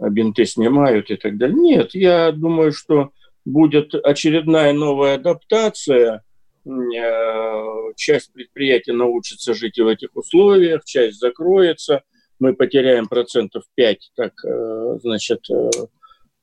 бинты 0.00 0.46
снимают 0.46 1.10
и 1.10 1.16
так 1.16 1.38
далее. 1.38 1.56
Нет, 1.56 1.94
я 1.94 2.32
думаю, 2.32 2.72
что 2.72 3.10
будет 3.44 3.94
очередная 3.94 4.72
новая 4.72 5.14
адаптация– 5.14 6.22
Э, 6.68 7.92
часть 7.96 8.32
предприятий 8.32 8.92
научится 8.92 9.54
жить 9.54 9.78
в 9.78 9.86
этих 9.86 10.14
условиях, 10.14 10.84
часть 10.84 11.18
закроется, 11.18 12.02
мы 12.38 12.54
потеряем 12.54 13.06
процентов 13.06 13.64
5, 13.74 14.12
так, 14.14 14.32
э, 14.44 14.98
значит, 15.02 15.40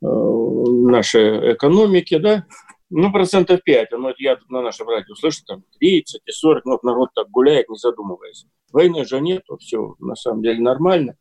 нашей 0.02 1.54
экономики, 1.54 2.18
да, 2.18 2.46
ну, 2.90 3.12
процентов 3.12 3.64
5, 3.64 3.92
ну, 3.92 4.14
я 4.18 4.38
на 4.50 4.62
нашем 4.62 4.88
радио 4.88 5.16
слышу, 5.16 5.44
там, 5.46 5.64
30 5.80 6.22
и 6.26 6.32
40, 6.32 6.66
ну, 6.66 6.80
народ 6.84 7.10
так 7.16 7.30
гуляет, 7.30 7.70
не 7.70 7.78
задумываясь. 7.78 8.46
Войны 8.72 9.06
же 9.06 9.20
нет, 9.22 9.44
все 9.60 9.96
на 10.00 10.16
самом 10.16 10.42
деле 10.42 10.60
нормально. 10.62 11.16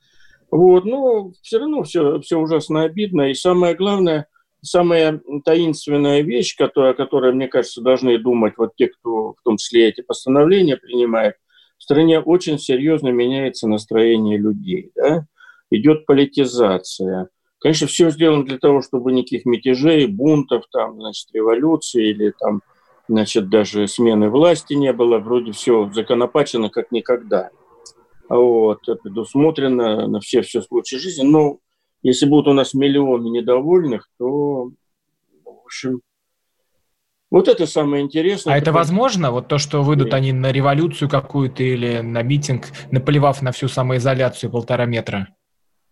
Вот, 0.51 0.85
но 0.85 1.33
все 1.43 1.59
равно 1.59 1.83
все, 1.83 2.21
все 2.21 2.39
ужасно 2.39 2.83
обидно, 2.83 3.31
и 3.31 3.35
самое 3.35 3.75
главное– 3.75 4.27
самая 4.65 5.21
таинственная 5.45 6.23
вещь, 6.23 6.57
которая, 6.57 6.93
о 6.93 6.97
которой, 6.97 7.33
мне 7.33 7.49
кажется, 7.49 7.83
должны 7.83 8.19
думать 8.19 8.55
вот 8.57 8.75
те, 8.77 8.89
кто 8.89 9.35
в 9.35 9.43
том 9.45 9.57
числе 9.57 9.89
эти 9.89 10.01
постановления 10.01 10.77
принимает, 10.77 11.37
в 11.79 11.83
стране 11.83 12.21
очень 12.21 12.59
серьезно 12.59 13.09
меняется 13.09 13.69
настроение 13.69 14.39
людей. 14.39 14.91
Да? 14.95 15.27
Идет 15.71 16.07
политизация. 16.07 17.29
Конечно, 17.65 17.87
все 17.87 18.11
сделано 18.11 18.45
для 18.45 18.59
того, 18.59 18.83
чтобы 18.83 19.11
никаких 19.11 19.47
мятежей, 19.47 20.07
бунтов, 20.07 20.65
там, 20.71 21.01
значит, 21.01 21.29
революции 21.33 22.11
или 22.11 22.35
там, 22.39 22.61
значит, 23.09 23.49
даже 23.49 23.89
смены 23.89 24.29
власти 24.29 24.75
не 24.75 24.93
было. 24.93 25.17
Вроде 25.19 25.53
все 25.53 25.91
законопачено 25.91 26.69
как 26.69 26.93
никогда. 26.93 27.49
Вот, 28.29 28.81
предусмотрено 29.03 30.07
на 30.07 30.21
все 30.21 30.43
все 30.43 30.61
случаи 30.61 30.97
жизни. 30.97 31.23
Но 31.25 31.57
если 32.03 32.27
будут 32.27 32.49
у 32.49 32.53
нас 32.53 32.75
миллионы 32.75 33.29
недовольных, 33.29 34.11
то, 34.19 34.71
в 35.45 35.49
общем, 35.65 36.03
вот 37.31 37.49
это 37.49 37.67
самое 37.67 38.05
интересное. 38.05 38.53
А 38.53 38.59
это 38.59 38.73
возможно? 38.73 39.31
Вот 39.31 39.49
то, 39.49 39.57
что 39.57 39.83
выйдут 39.83 40.09
Нет. 40.09 40.15
они 40.15 40.33
на 40.35 40.53
революцию 40.53 41.09
какую-то 41.09 41.63
или 41.63 42.01
на 42.01 42.23
митинг, 42.23 42.67
наплевав 42.91 43.41
на 43.41 43.53
всю 43.53 43.69
самоизоляцию 43.69 44.51
полтора 44.51 44.85
метра? 44.85 45.29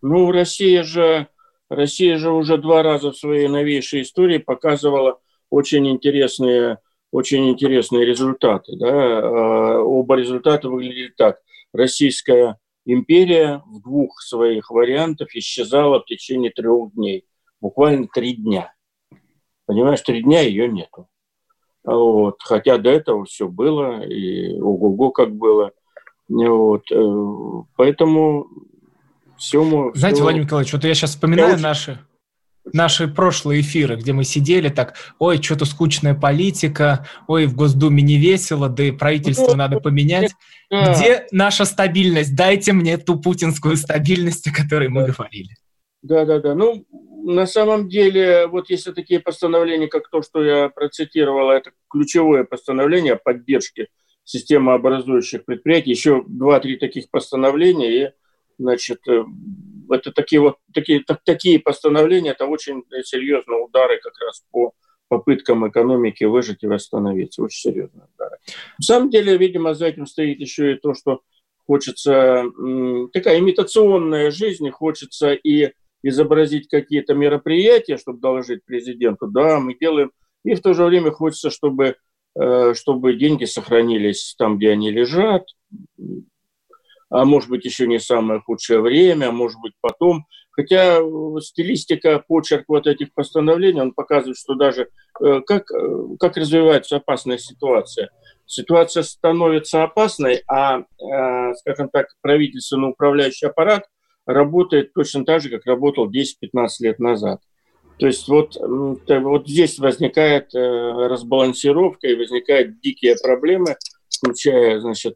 Ну, 0.02 0.30
Россия 0.32 0.82
же, 0.82 1.28
Россия 1.72 2.18
же 2.18 2.30
уже 2.30 2.58
два 2.58 2.82
раза 2.82 3.12
в 3.12 3.16
своей 3.16 3.48
новейшей 3.48 4.02
истории 4.02 4.36
показывала 4.36 5.20
очень 5.48 5.88
интересные, 5.88 6.78
очень 7.10 7.48
интересные 7.48 8.04
результаты. 8.04 8.76
Да? 8.76 8.88
А, 8.90 9.80
оба 9.80 10.16
результата 10.16 10.68
выглядели 10.68 11.12
так. 11.16 11.38
Российская 11.72 12.58
империя 12.84 13.62
в 13.64 13.80
двух 13.80 14.20
своих 14.20 14.70
вариантах 14.70 15.34
исчезала 15.34 16.00
в 16.00 16.04
течение 16.04 16.50
трех 16.50 16.92
дней. 16.92 17.24
Буквально 17.60 18.06
три 18.06 18.34
дня. 18.34 18.74
Понимаешь, 19.64 20.02
три 20.02 20.22
дня 20.22 20.42
ее 20.42 20.68
нету. 20.68 21.08
Вот. 21.84 22.36
Хотя 22.42 22.76
до 22.76 22.90
этого 22.90 23.24
все 23.24 23.48
было, 23.48 24.02
и 24.02 24.60
ого-го 24.60 25.10
как 25.10 25.34
было. 25.34 25.72
Вот. 26.28 26.82
Э, 26.92 27.64
поэтому 27.76 28.46
все 29.42 29.64
мы... 29.64 29.92
Знаете, 29.94 30.16
все... 30.16 30.22
Владимир 30.22 30.44
Николаевич, 30.44 30.72
вот 30.72 30.84
я 30.84 30.94
сейчас 30.94 31.10
вспоминаю 31.10 31.54
очень... 31.54 31.62
наши 31.62 31.98
наши 32.72 33.08
прошлые 33.08 33.60
эфиры, 33.62 33.96
где 33.96 34.12
мы 34.12 34.22
сидели 34.22 34.68
так, 34.68 34.94
ой, 35.18 35.42
что-то 35.42 35.64
скучная 35.64 36.14
политика, 36.14 37.08
ой, 37.26 37.46
в 37.46 37.56
Госдуме 37.56 38.04
не 38.04 38.18
весело, 38.18 38.68
да 38.68 38.84
и 38.84 38.92
правительство 38.92 39.50
ну, 39.50 39.56
надо 39.56 39.80
поменять. 39.80 40.30
Да. 40.70 40.94
Где 40.94 41.26
наша 41.32 41.64
стабильность? 41.64 42.36
Дайте 42.36 42.72
мне 42.72 42.98
ту 42.98 43.18
путинскую 43.18 43.76
стабильность, 43.76 44.46
о 44.46 44.54
которой 44.54 44.88
мы 44.88 45.06
говорили. 45.06 45.56
Да, 46.02 46.24
да, 46.24 46.38
да. 46.38 46.54
Ну, 46.54 46.86
на 47.24 47.46
самом 47.46 47.88
деле, 47.88 48.46
вот 48.46 48.70
если 48.70 48.92
такие 48.92 49.18
постановления, 49.18 49.88
как 49.88 50.08
то, 50.08 50.22
что 50.22 50.44
я 50.44 50.68
процитировал, 50.68 51.50
это 51.50 51.72
ключевое 51.90 52.44
постановление 52.44 53.14
о 53.14 53.20
поддержке 53.22 53.88
системообразующих 54.22 55.44
предприятий, 55.44 55.90
еще 55.90 56.22
два-три 56.28 56.76
таких 56.76 57.10
постановления, 57.10 58.04
и, 58.04 58.10
значит, 58.58 59.00
э, 59.08 59.24
это 59.90 60.12
такие 60.12 60.40
вот 60.40 60.56
такие, 60.72 61.02
так, 61.04 61.22
такие 61.24 61.58
постановления, 61.58 62.30
это 62.30 62.46
очень 62.46 62.82
серьезные 63.04 63.60
удары 63.60 64.00
как 64.00 64.14
раз 64.20 64.44
по 64.50 64.72
попыткам 65.08 65.68
экономики 65.68 66.24
выжить 66.24 66.62
и 66.62 66.66
восстановиться. 66.66 67.42
Очень 67.42 67.70
серьезные 67.70 68.06
удары. 68.14 68.36
На 68.78 68.82
самом 68.82 69.10
деле, 69.10 69.36
видимо, 69.36 69.74
за 69.74 69.86
этим 69.86 70.06
стоит 70.06 70.40
еще 70.40 70.72
и 70.72 70.78
то, 70.78 70.94
что 70.94 71.20
хочется 71.66 72.44
такая 73.12 73.38
имитационная 73.38 74.30
жизнь, 74.30 74.70
хочется 74.70 75.32
и 75.32 75.72
изобразить 76.02 76.68
какие-то 76.68 77.14
мероприятия, 77.14 77.96
чтобы 77.96 78.20
доложить 78.20 78.64
президенту, 78.64 79.26
да, 79.28 79.60
мы 79.60 79.76
делаем, 79.78 80.10
и 80.44 80.54
в 80.54 80.60
то 80.60 80.74
же 80.74 80.84
время 80.84 81.10
хочется, 81.12 81.50
чтобы, 81.50 81.96
э, 82.34 82.74
чтобы 82.74 83.14
деньги 83.14 83.44
сохранились 83.44 84.34
там, 84.36 84.58
где 84.58 84.70
они 84.70 84.90
лежат, 84.90 85.46
а 87.12 87.26
может 87.26 87.50
быть, 87.50 87.64
еще 87.64 87.86
не 87.86 88.00
самое 88.00 88.40
худшее 88.40 88.80
время, 88.80 89.26
а 89.28 89.32
может 89.32 89.60
быть, 89.60 89.74
потом. 89.80 90.24
Хотя 90.50 90.98
э, 90.98 91.40
стилистика, 91.40 92.22
почерк 92.26 92.64
вот 92.68 92.86
этих 92.86 93.12
постановлений, 93.12 93.80
он 93.80 93.92
показывает, 93.92 94.38
что 94.38 94.54
даже 94.54 94.88
э, 95.20 95.40
как, 95.46 95.70
э, 95.70 96.16
как 96.18 96.36
развивается 96.38 96.96
опасная 96.96 97.36
ситуация. 97.36 98.10
Ситуация 98.46 99.02
становится 99.02 99.82
опасной, 99.82 100.42
а, 100.46 100.84
скажем 101.54 101.88
так, 101.88 102.08
правительственный 102.20 102.90
управляющий 102.90 103.46
аппарат 103.46 103.84
работает 104.26 104.92
точно 104.92 105.24
так 105.24 105.40
же, 105.40 105.48
как 105.48 105.64
работал 105.64 106.10
10-15 106.10 106.68
лет 106.80 106.98
назад. 106.98 107.40
То 107.98 108.06
есть 108.06 108.28
вот, 108.28 108.56
вот 108.60 109.48
здесь 109.48 109.78
возникает 109.78 110.52
разбалансировка 110.52 112.08
и 112.08 112.16
возникают 112.16 112.80
дикие 112.80 113.16
проблемы, 113.22 113.76
включая, 114.10 114.80
значит, 114.80 115.14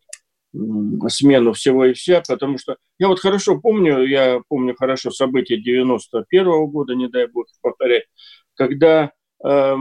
смену 1.08 1.52
всего 1.52 1.86
и 1.86 1.92
вся, 1.92 2.22
потому 2.26 2.58
что 2.58 2.76
я 2.98 3.08
вот 3.08 3.20
хорошо 3.20 3.60
помню, 3.60 4.06
я 4.06 4.40
помню 4.48 4.74
хорошо 4.76 5.10
события 5.10 5.56
91 5.56 6.46
-го 6.46 6.66
года, 6.66 6.94
не 6.94 7.08
дай 7.08 7.26
бог 7.26 7.46
повторять, 7.62 8.04
когда 8.54 9.12
э, 9.44 9.76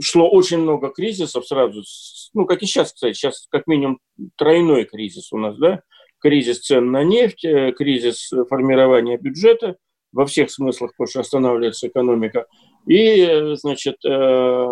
шло 0.00 0.30
очень 0.30 0.58
много 0.58 0.90
кризисов 0.90 1.46
сразу, 1.46 1.82
ну, 2.34 2.46
как 2.46 2.62
и 2.62 2.66
сейчас, 2.66 2.92
кстати, 2.92 3.14
сейчас 3.14 3.46
как 3.50 3.66
минимум 3.66 3.98
тройной 4.36 4.84
кризис 4.84 5.32
у 5.32 5.38
нас, 5.38 5.56
да, 5.58 5.82
кризис 6.18 6.60
цен 6.60 6.90
на 6.90 7.02
нефть, 7.04 7.44
э, 7.44 7.72
кризис 7.72 8.30
формирования 8.48 9.16
бюджета, 9.18 9.76
во 10.12 10.26
всех 10.26 10.50
смыслах, 10.50 10.92
потому 10.92 11.08
что 11.08 11.20
останавливается 11.20 11.88
экономика, 11.88 12.46
и, 12.86 13.54
значит, 13.54 13.96
э, 14.04 14.66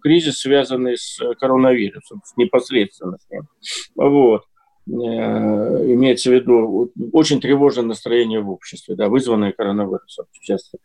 кризис, 0.00 0.40
связанный 0.40 0.96
с 0.96 1.20
коронавирусом, 1.38 2.22
непосредственно. 2.36 3.18
Вот. 3.94 4.42
Э, 4.88 4.92
имеется 4.92 6.30
в 6.30 6.34
виду 6.34 6.92
очень 7.12 7.40
тревожное 7.40 7.84
настроение 7.84 8.40
в 8.40 8.50
обществе, 8.50 8.94
да, 8.94 9.08
вызванное 9.08 9.52
коронавирусом, 9.52 10.26
в. 10.32 10.78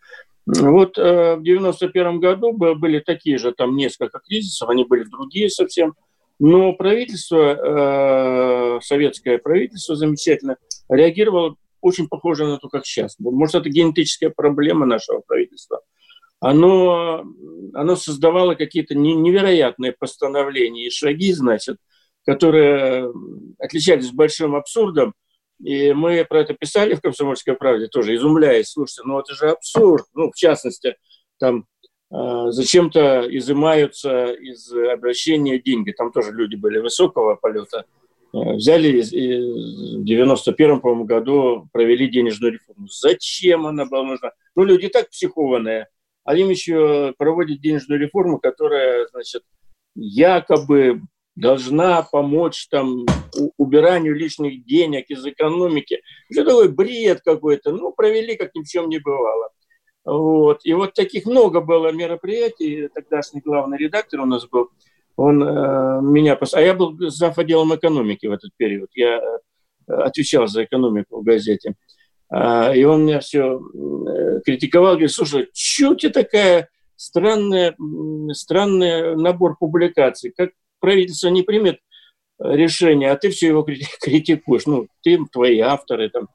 Вот 0.47 0.97
э, 0.97 1.35
в 1.35 1.43
91 1.43 2.19
году 2.19 2.51
были 2.53 2.99
такие 2.99 3.37
же 3.37 3.51
там 3.51 3.75
несколько 3.75 4.19
кризисов, 4.19 4.69
они 4.69 4.85
были 4.85 5.03
другие 5.03 5.51
совсем, 5.51 5.93
но 6.39 6.73
правительство, 6.73 8.79
советское 8.81 9.37
правительство 9.37 9.95
замечательно 9.95 10.57
реагировало 10.89 11.55
очень 11.81 12.07
похоже 12.07 12.47
на 12.47 12.57
то, 12.57 12.67
как 12.67 12.87
сейчас. 12.87 13.15
Может, 13.19 13.53
это 13.53 13.69
генетическая 13.69 14.31
проблема 14.31 14.87
нашего 14.87 15.21
правительства– 15.21 15.81
оно, 16.41 17.23
оно 17.73 17.95
создавало 17.95 18.55
какие-то 18.55 18.95
невероятные 18.95 19.93
постановления 19.93 20.87
и 20.87 20.91
шаги, 20.91 21.31
значит, 21.33 21.77
которые 22.25 23.13
отличались 23.59 24.11
большим 24.11 24.55
абсурдом. 24.55 25.13
И 25.63 25.93
мы 25.93 26.25
про 26.27 26.41
это 26.41 26.55
писали 26.55 26.95
в 26.95 27.01
«Комсомольской 27.01 27.55
правде» 27.55 27.87
тоже, 27.87 28.15
изумляясь, 28.15 28.69
слушайте, 28.71 29.03
ну 29.05 29.19
это 29.19 29.35
же 29.35 29.51
абсурд. 29.51 30.05
Ну, 30.15 30.31
в 30.31 30.35
частности, 30.35 30.95
там 31.39 31.65
э, 32.11 32.45
зачем-то 32.49 33.27
изымаются 33.29 34.31
из 34.31 34.73
обращения 34.73 35.59
деньги. 35.59 35.91
Там 35.91 36.11
тоже 36.11 36.31
люди 36.31 36.55
были 36.55 36.79
высокого 36.79 37.35
полета. 37.35 37.85
Э, 38.33 38.55
взяли 38.55 39.03
и 39.03 39.99
в 39.99 40.03
91 40.03 40.81
по 40.81 40.95
году 41.03 41.69
провели 41.71 42.09
денежную 42.09 42.53
реформу. 42.53 42.87
Зачем 42.87 43.67
она 43.67 43.85
была 43.85 44.03
нужна? 44.03 44.31
Ну, 44.55 44.63
люди 44.63 44.87
так 44.87 45.11
психованные– 45.11 45.85
а 46.23 46.35
им 46.35 46.49
еще 46.49 47.13
проводят 47.17 47.61
денежную 47.61 47.99
реформу, 47.99 48.39
которая, 48.39 49.07
значит, 49.07 49.43
якобы 49.95 51.01
должна 51.35 52.03
помочь 52.03 52.67
там 52.67 53.05
убиранию 53.57 54.15
лишних 54.15 54.65
денег 54.65 55.09
из 55.09 55.25
экономики. 55.25 56.01
Что 56.31 56.45
такой 56.45 56.69
бред 56.69 57.21
какой-то. 57.23 57.71
Ну, 57.71 57.91
провели, 57.93 58.35
как 58.35 58.53
ни 58.53 58.63
в 58.63 58.67
чем 58.67 58.89
не 58.89 58.99
бывало. 58.99 59.49
Вот. 60.03 60.61
И 60.63 60.73
вот 60.73 60.93
таких 60.93 61.25
много 61.25 61.61
было 61.61 61.91
мероприятий. 61.91 62.89
Тогдашний 62.93 63.41
главный 63.41 63.77
редактор 63.77 64.21
у 64.21 64.25
нас 64.25 64.47
был. 64.47 64.69
Он 65.15 65.43
э, 65.43 66.01
меня... 66.01 66.35
Пос... 66.35 66.53
А 66.53 66.61
я 66.61 66.73
был 66.73 66.97
зав. 67.09 67.37
отделом 67.37 67.75
экономики 67.75 68.25
в 68.25 68.31
этот 68.31 68.51
период. 68.57 68.89
Я 68.93 69.17
э, 69.17 69.93
отвечал 69.93 70.47
за 70.47 70.63
экономику 70.63 71.19
в 71.19 71.23
газете. 71.23 71.69
Э, 71.69 71.73
и 72.33 72.83
он 72.83 73.05
меня 73.05 73.19
все 73.19 73.59
э, 73.59 74.41
критиковал. 74.45 74.93
Говорит, 74.93 75.11
слушай, 75.11 75.49
что 75.53 75.95
тебе 75.95 76.11
такая 76.11 76.69
странная, 76.95 77.75
странный 78.33 79.15
набор 79.15 79.57
публикаций? 79.59 80.33
Как 80.35 80.51
правительство 80.79 81.27
не 81.27 81.43
примет 81.43 81.79
решение, 82.39 83.11
а 83.11 83.17
ты 83.17 83.29
все 83.29 83.47
его 83.47 83.63
критикуешь. 84.01 84.65
Ну, 84.65 84.87
ты, 85.01 85.19
твои 85.31 85.59
авторы, 85.59 86.09
там, 86.09 86.27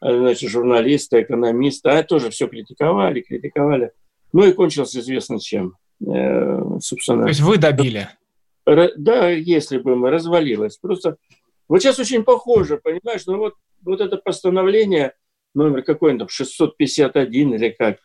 значит, 0.00 0.50
журналисты, 0.50 1.22
экономисты, 1.22 1.90
а 1.90 2.02
тоже 2.02 2.30
все 2.30 2.48
критиковали, 2.48 3.20
критиковали. 3.20 3.92
Ну 4.32 4.46
и 4.46 4.52
кончилось 4.52 4.96
известно 4.96 5.38
чем. 5.38 5.76
Э, 6.06 6.60
собственно. 6.80 7.22
То 7.22 7.28
есть 7.28 7.40
вы 7.40 7.58
добили? 7.58 8.08
Да, 8.66 9.28
если 9.30 9.78
бы 9.78 9.94
мы 9.94 10.10
развалилось. 10.10 10.78
Просто 10.78 11.18
вот 11.68 11.82
сейчас 11.82 11.98
очень 11.98 12.24
похоже, 12.24 12.78
понимаешь, 12.78 13.26
ну 13.26 13.38
вот, 13.38 13.54
вот 13.82 14.00
это 14.00 14.16
постановление, 14.16 15.12
номер 15.54 15.82
какой-нибудь 15.82 16.20
там, 16.20 16.28
651 16.28 17.54
или 17.54 17.70
как. 17.70 17.98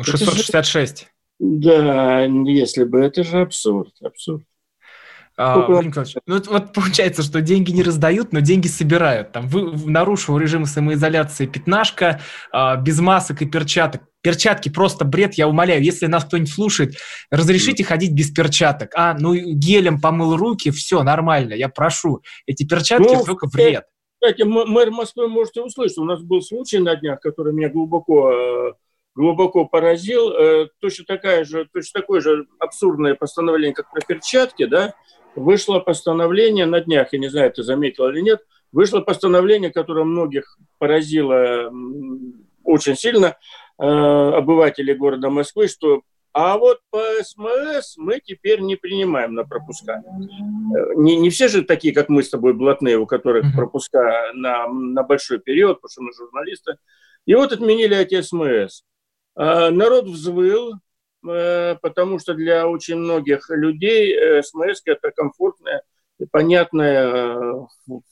666. 0.00 0.98
Же, 1.00 1.06
да, 1.38 2.22
если 2.24 2.84
бы, 2.84 3.00
это 3.00 3.24
же 3.24 3.40
абсурд, 3.40 3.94
абсурд. 4.02 4.44
А, 5.36 5.66
ну 6.26 6.42
вот 6.50 6.74
получается, 6.74 7.22
что 7.22 7.40
деньги 7.40 7.70
не 7.70 7.82
раздают, 7.82 8.32
но 8.32 8.40
деньги 8.40 8.66
собирают. 8.66 9.32
Там 9.32 9.48
вы, 9.48 9.72
нарушил 9.90 10.36
режим 10.36 10.66
самоизоляции 10.66 11.46
пятнашка, 11.46 12.20
а, 12.52 12.76
без 12.76 13.00
масок 13.00 13.40
и 13.40 13.46
перчаток. 13.46 14.02
Перчатки 14.20 14.68
просто 14.68 15.04
бред, 15.04 15.34
я 15.34 15.48
умоляю. 15.48 15.82
Если 15.82 16.06
нас 16.06 16.24
кто-нибудь 16.24 16.52
слушает, 16.52 16.96
разрешите 17.30 17.82
ходить 17.82 18.12
без 18.12 18.30
перчаток. 18.30 18.90
А, 18.94 19.16
ну 19.18 19.34
гелем 19.34 20.00
помыл 20.00 20.36
руки, 20.36 20.70
все 20.70 21.02
нормально, 21.02 21.54
я 21.54 21.70
прошу. 21.70 22.22
Эти 22.46 22.64
перчатки 22.66 23.14
ну, 23.14 23.24
только 23.24 23.46
вред. 23.46 23.84
Кстати, 24.22 24.42
мэр 24.42 24.92
Москвы 24.92 25.26
можете 25.26 25.62
услышать. 25.62 25.98
У 25.98 26.04
нас 26.04 26.22
был 26.22 26.42
случай 26.42 26.78
на 26.78 26.94
днях, 26.94 27.20
который 27.20 27.52
меня 27.52 27.68
глубоко 27.68 28.30
э, 28.32 28.72
глубоко 29.16 29.64
поразил. 29.64 30.30
Э, 30.30 30.68
точно, 30.78 31.04
такая 31.06 31.42
же, 31.42 31.68
точно 31.72 32.00
такое 32.00 32.20
же 32.20 32.46
абсурдное 32.60 33.16
постановление, 33.16 33.74
как 33.74 33.90
про 33.90 34.00
перчатки, 34.00 34.66
да, 34.66 34.94
вышло 35.34 35.80
постановление 35.80 36.66
на 36.66 36.80
днях, 36.80 37.08
я 37.12 37.18
не 37.18 37.30
знаю, 37.30 37.50
ты 37.50 37.64
заметил 37.64 38.08
или 38.10 38.20
нет, 38.20 38.46
вышло 38.70 39.00
постановление, 39.00 39.72
которое 39.72 40.04
многих 40.04 40.56
поразило 40.78 41.72
очень 42.62 42.94
сильно, 42.94 43.36
э, 43.80 43.84
обывателей 43.84 44.94
города 44.94 45.30
Москвы, 45.30 45.66
что 45.66 46.02
а 46.32 46.56
вот 46.56 46.80
по 46.90 47.02
СМС 47.22 47.96
мы 47.96 48.20
теперь 48.20 48.60
не 48.60 48.76
принимаем 48.76 49.34
на 49.34 49.44
пропуска. 49.44 50.02
Э, 50.02 50.94
не, 50.96 51.16
не 51.16 51.30
все 51.30 51.48
же 51.48 51.62
такие, 51.62 51.94
как 51.94 52.08
мы 52.08 52.22
с 52.22 52.30
тобой, 52.30 52.54
блатные, 52.54 52.98
у 52.98 53.06
которых 53.06 53.54
пропуска 53.54 54.32
на, 54.34 54.66
на 54.68 55.02
большой 55.02 55.38
период, 55.40 55.80
потому 55.80 55.90
что 55.90 56.02
мы 56.02 56.12
журналисты. 56.12 56.76
И 57.26 57.34
вот 57.34 57.52
отменили 57.52 57.96
эти 57.96 58.20
СМС. 58.20 58.82
А 59.34 59.70
народ 59.70 60.06
взвыл, 60.06 60.74
Э, 61.28 61.76
потому 61.80 62.18
что 62.18 62.34
для 62.34 62.68
очень 62.68 62.96
многих 62.96 63.48
людей 63.50 64.14
э, 64.14 64.42
СМС– 64.42 64.82
это 64.84 65.10
комфортная 65.12 65.82
и 66.18 66.26
понятная 66.26 67.68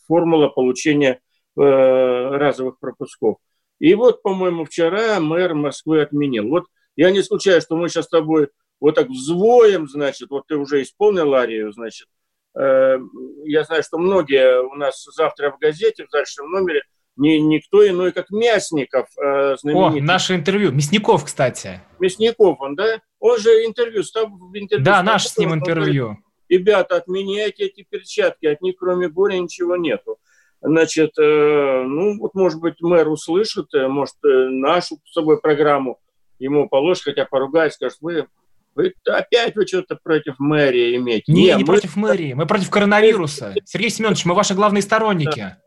формула 0.06 0.48
получения 0.48 1.20
разовых 1.56 2.78
пропусков. 2.78 3.36
И 3.80 3.94
вот, 3.94 4.22
по-моему, 4.22 4.64
вчера 4.64 5.20
мэр 5.20 5.54
Москвы 5.54 6.00
отменил. 6.00 6.48
Вот 6.48 6.64
я 7.00 7.10
не 7.10 7.22
случайно, 7.22 7.60
что 7.60 7.76
мы 7.76 7.88
сейчас 7.88 8.06
с 8.06 8.08
тобой 8.08 8.48
вот 8.80 8.94
так 8.94 9.08
взвоем, 9.08 9.88
значит, 9.88 10.30
вот 10.30 10.46
ты 10.46 10.56
уже 10.56 10.82
исполнил 10.82 11.34
арию, 11.34 11.72
значит. 11.72 12.08
Я 12.54 13.62
знаю, 13.64 13.82
что 13.84 13.98
многие 13.98 14.60
у 14.60 14.74
нас 14.74 15.04
завтра 15.14 15.52
в 15.52 15.58
газете, 15.58 16.04
в 16.04 16.10
дальшем 16.10 16.50
номере– 16.50 16.82
не, 17.20 17.38
никто 17.38 17.86
иной, 17.86 18.12
как 18.12 18.30
Мясников. 18.30 19.06
Э, 19.22 19.54
знаменитый. 19.58 20.00
О, 20.00 20.04
наше 20.04 20.34
интервью. 20.34 20.72
Мясников, 20.72 21.24
кстати. 21.24 21.80
Мясников 21.98 22.58
он, 22.60 22.76
да? 22.76 23.00
Он 23.18 23.38
же 23.38 23.50
интервью, 23.66 24.02
став, 24.04 24.30
интервью 24.54 24.84
Да, 24.84 25.02
наш 25.02 25.26
с 25.26 25.36
ним 25.36 25.52
интервью. 25.52 26.04
Говорит, 26.04 26.24
Ребята, 26.48 26.96
отменяйте 26.96 27.64
эти 27.64 27.86
перчатки, 27.88 28.46
от 28.46 28.62
них 28.62 28.76
кроме 28.78 29.08
боли 29.08 29.36
ничего 29.36 29.76
нету. 29.76 30.16
Значит, 30.62 31.10
э, 31.18 31.84
ну, 31.86 32.18
вот, 32.18 32.34
может 32.34 32.60
быть, 32.60 32.80
мэр 32.80 33.08
услышит, 33.08 33.72
э, 33.74 33.86
может, 33.86 34.16
э, 34.24 34.48
нашу 34.48 34.96
с 35.04 35.12
собой 35.12 35.40
программу 35.40 35.98
ему 36.40 36.68
положит, 36.68 37.04
хотя 37.04 37.24
поругает, 37.24 37.72
скажет, 37.72 37.98
вы 38.00 38.26
вы 38.74 38.94
опять 39.06 39.56
вы 39.56 39.66
что-то 39.66 39.96
против 39.96 40.38
мэрии 40.38 40.96
имеете. 40.96 41.32
Не, 41.32 41.42
не, 41.42 41.48
не 41.48 41.58
мы... 41.58 41.64
против 41.64 41.96
мэрии, 41.96 42.34
мы 42.34 42.46
против 42.46 42.70
коронавируса. 42.70 43.54
Сергей 43.64 43.90
Семенович, 43.90 44.24
мы 44.24 44.34
ваши 44.34 44.54
главные 44.54 44.82
сторонники. 44.82 45.40
Да. 45.40 45.58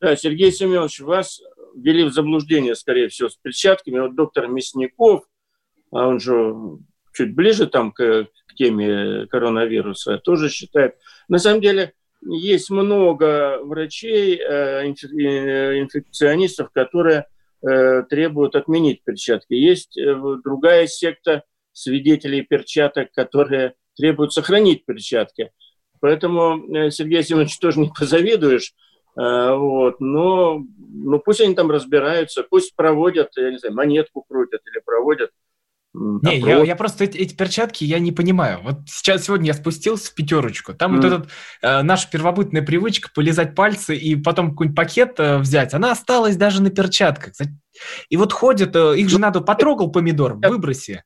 Да, 0.00 0.16
Сергей 0.16 0.52
Семенович, 0.52 1.00
вас 1.00 1.40
ввели 1.74 2.04
в 2.04 2.12
заблуждение, 2.12 2.74
скорее 2.74 3.08
всего, 3.08 3.28
с 3.28 3.36
перчатками. 3.36 3.98
Вот 4.00 4.14
доктор 4.14 4.48
Мясников, 4.48 5.24
а 5.90 6.06
он 6.06 6.20
же 6.20 6.54
чуть 7.12 7.34
ближе 7.34 7.66
там 7.66 7.92
к, 7.92 8.26
к 8.46 8.54
теме 8.54 9.26
коронавируса, 9.26 10.18
тоже 10.18 10.50
считает. 10.50 10.96
На 11.28 11.38
самом 11.38 11.60
деле 11.60 11.94
есть 12.22 12.70
много 12.70 13.58
врачей, 13.62 14.36
э, 14.36 14.84
э, 14.84 15.80
инфекционистов, 15.80 16.70
которые 16.72 17.26
требуют 17.60 18.54
отменить 18.54 19.02
перчатки. 19.02 19.54
Есть 19.54 19.98
другая 20.44 20.86
секта 20.86 21.42
свидетелей 21.72 22.42
перчаток, 22.42 23.10
которые 23.12 23.74
требуют 23.96 24.32
сохранить 24.32 24.84
перчатки. 24.84 25.50
Поэтому, 26.00 26.90
Сергей 26.90 27.22
Семенович, 27.22 27.58
тоже 27.60 27.80
не 27.80 27.90
позавидуешь. 27.96 28.74
Э, 29.18 29.54
вот, 29.56 30.00
но 30.00 30.62
ну, 30.78 31.18
пусть 31.18 31.40
они 31.40 31.54
там 31.54 31.70
разбираются, 31.70 32.44
пусть 32.48 32.76
проводят, 32.76 33.30
я 33.36 33.50
не 33.50 33.58
знаю, 33.58 33.74
монетку 33.74 34.22
крутят 34.22 34.60
или 34.64 34.80
проводят. 34.84 35.30
Не, 36.22 36.38
я, 36.38 36.62
я 36.62 36.76
просто 36.76 37.04
эти, 37.04 37.18
эти 37.18 37.34
перчатки 37.34 37.84
я 37.84 37.98
не 37.98 38.12
понимаю. 38.12 38.60
Вот 38.62 38.76
сейчас 38.86 39.24
сегодня 39.24 39.48
я 39.48 39.54
спустился 39.54 40.10
в 40.10 40.14
пятерочку, 40.14 40.74
там 40.74 40.92
mm. 40.92 40.96
вот 40.96 41.04
этот 41.04 41.30
э, 41.62 41.82
наша 41.82 42.08
первобытная 42.10 42.62
привычка 42.62 43.10
полизать 43.14 43.54
пальцы 43.54 43.96
и 43.96 44.14
потом 44.16 44.50
какой-нибудь 44.50 44.76
пакет 44.76 45.14
э, 45.18 45.38
взять, 45.38 45.74
она 45.74 45.92
осталась 45.92 46.36
даже 46.36 46.62
на 46.62 46.70
перчатках. 46.70 47.34
И 48.08 48.16
вот 48.16 48.32
ходят, 48.32 48.76
э, 48.76 48.98
их 48.98 49.08
же 49.08 49.16
ну, 49.16 49.22
надо 49.22 49.40
потрогал 49.40 49.90
помидор, 49.90 50.34
выброси. 50.34 51.02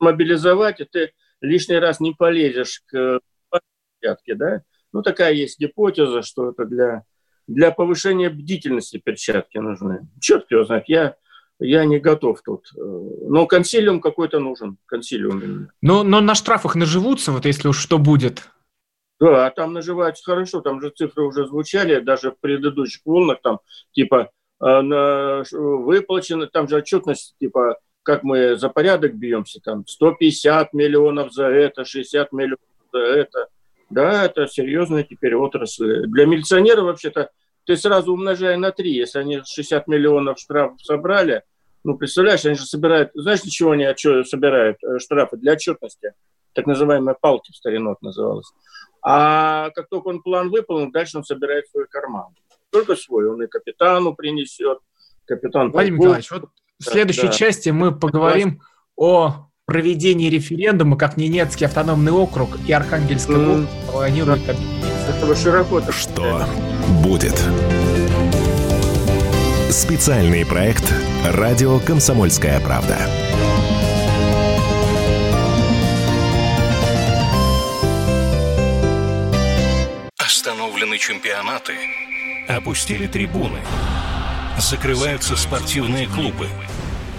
Мобилизовать, 0.00 0.80
и 0.80 0.84
ты 0.84 1.12
лишний 1.40 1.78
раз 1.78 2.00
не 2.00 2.12
полезешь 2.12 2.82
к 2.86 3.20
перчатке, 4.00 4.34
да? 4.34 4.62
Ну 4.92 5.02
такая 5.02 5.32
есть 5.32 5.58
гипотеза, 5.58 6.22
что 6.22 6.50
это 6.50 6.64
для 6.64 7.04
для 7.46 7.70
повышения 7.70 8.30
бдительности 8.30 8.98
перчатки 8.98 9.58
нужны. 9.58 10.08
Черт 10.20 10.50
его 10.50 10.64
знает, 10.64 10.84
я, 10.86 11.16
я 11.62 11.84
не 11.84 11.98
готов 11.98 12.42
тут. 12.42 12.70
Но 12.74 13.46
консилиум 13.46 14.00
какой-то 14.00 14.38
нужен, 14.38 14.78
консилиум. 14.86 15.68
Но, 15.80 16.02
но 16.02 16.20
на 16.20 16.34
штрафах 16.34 16.74
наживутся, 16.74 17.32
вот 17.32 17.46
если 17.46 17.68
уж 17.68 17.78
что 17.78 17.98
будет? 17.98 18.48
Да, 19.20 19.50
там 19.50 19.72
наживаются 19.72 20.24
хорошо, 20.24 20.60
там 20.60 20.80
же 20.80 20.90
цифры 20.90 21.24
уже 21.24 21.46
звучали, 21.46 22.00
даже 22.00 22.32
в 22.32 22.40
предыдущих 22.40 23.02
волнах, 23.04 23.38
там, 23.40 23.60
типа, 23.92 24.30
э, 24.60 25.42
выплачено, 25.52 26.48
там 26.48 26.68
же 26.68 26.76
отчетность, 26.76 27.36
типа, 27.38 27.78
как 28.02 28.24
мы 28.24 28.56
за 28.56 28.68
порядок 28.68 29.14
бьемся, 29.14 29.60
там, 29.60 29.86
150 29.86 30.72
миллионов 30.72 31.32
за 31.32 31.46
это, 31.46 31.84
60 31.84 32.32
миллионов 32.32 32.58
за 32.92 32.98
это– 32.98 33.46
да, 33.92 34.24
это 34.24 34.46
серьезная 34.46 35.04
теперь 35.04 35.34
отрасль. 35.34 36.06
Для 36.06 36.24
милиционера 36.24 36.80
вообще-то 36.80 37.30
ты 37.66 37.76
сразу 37.76 38.14
умножай 38.14 38.56
на 38.56 38.72
3. 38.72 38.90
Если 38.90 39.18
они 39.18 39.42
60 39.44 39.86
миллионов 39.86 40.38
штрафов 40.38 40.82
собрали, 40.82 41.42
ну, 41.84 41.96
представляешь, 41.96 42.44
они 42.44 42.54
же 42.54 42.64
собирают... 42.64 43.10
Знаешь, 43.14 43.42
для 43.42 43.50
чего 43.50 43.72
они 43.72 43.86
что 43.96 44.22
собирают 44.24 44.78
э, 44.84 44.98
штрафы? 44.98 45.36
Для 45.36 45.52
отчетности. 45.52 46.12
Так 46.54 46.66
называемые 46.66 47.16
палки 47.20 47.50
в 47.50 47.56
старину 47.56 47.96
называлось. 48.00 48.46
А 49.04 49.70
как 49.70 49.88
только 49.88 50.08
он 50.08 50.22
план 50.22 50.50
выполнил, 50.50 50.92
дальше 50.92 51.18
он 51.18 51.24
собирает 51.24 51.66
свой 51.68 51.86
карман. 51.88 52.34
Только 52.70 52.94
свой. 52.94 53.28
Он 53.28 53.42
и 53.42 53.46
капитану 53.46 54.14
принесет. 54.14 54.78
Капитан... 55.24 55.72
Владимир 55.72 55.98
Николаевич, 55.98 56.30
вот 56.30 56.44
в 56.78 56.84
следующей 56.84 57.28
да. 57.28 57.32
части 57.32 57.70
мы 57.70 57.96
поговорим 57.96 58.60
о 58.96 59.46
проведении 59.66 60.28
референдума, 60.28 60.96
как 60.96 61.16
Ненецкий 61.16 61.66
автономный 61.66 62.12
округ 62.12 62.50
и 62.66 62.72
Архангельская 62.72 63.38
область 63.38 63.72
mm. 63.72 63.92
планируют 63.92 64.48
объединиться. 64.48 65.16
Этого 65.16 65.34
широко. 65.34 65.80
Что 65.90 66.44
будет? 67.02 67.40
Специальный 69.70 70.44
проект 70.44 70.92
«Радио 71.24 71.78
Комсомольская 71.78 72.60
правда». 72.60 72.98
чемпионаты, 81.02 81.74
опустили 82.46 83.08
трибуны, 83.08 83.58
закрываются 84.56 85.36
спортивные 85.36 86.06
клубы, 86.06 86.46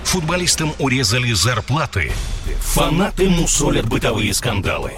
футболистам 0.06 0.74
урезали 0.80 1.34
зарплаты, 1.34 2.14
фанаты 2.62 3.28
мусолят 3.28 3.86
бытовые 3.86 4.34
скандалы. 4.34 4.94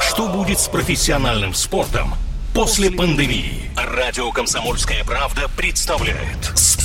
Что 0.00 0.26
будет 0.28 0.58
с 0.58 0.66
профессиональным 0.66 1.54
спортом 1.54 2.14
после 2.54 2.90
пандемии? 2.90 3.70
Радио 3.76 4.32
«Комсомольская 4.32 5.04
правда» 5.04 5.48
представляет 5.56 6.52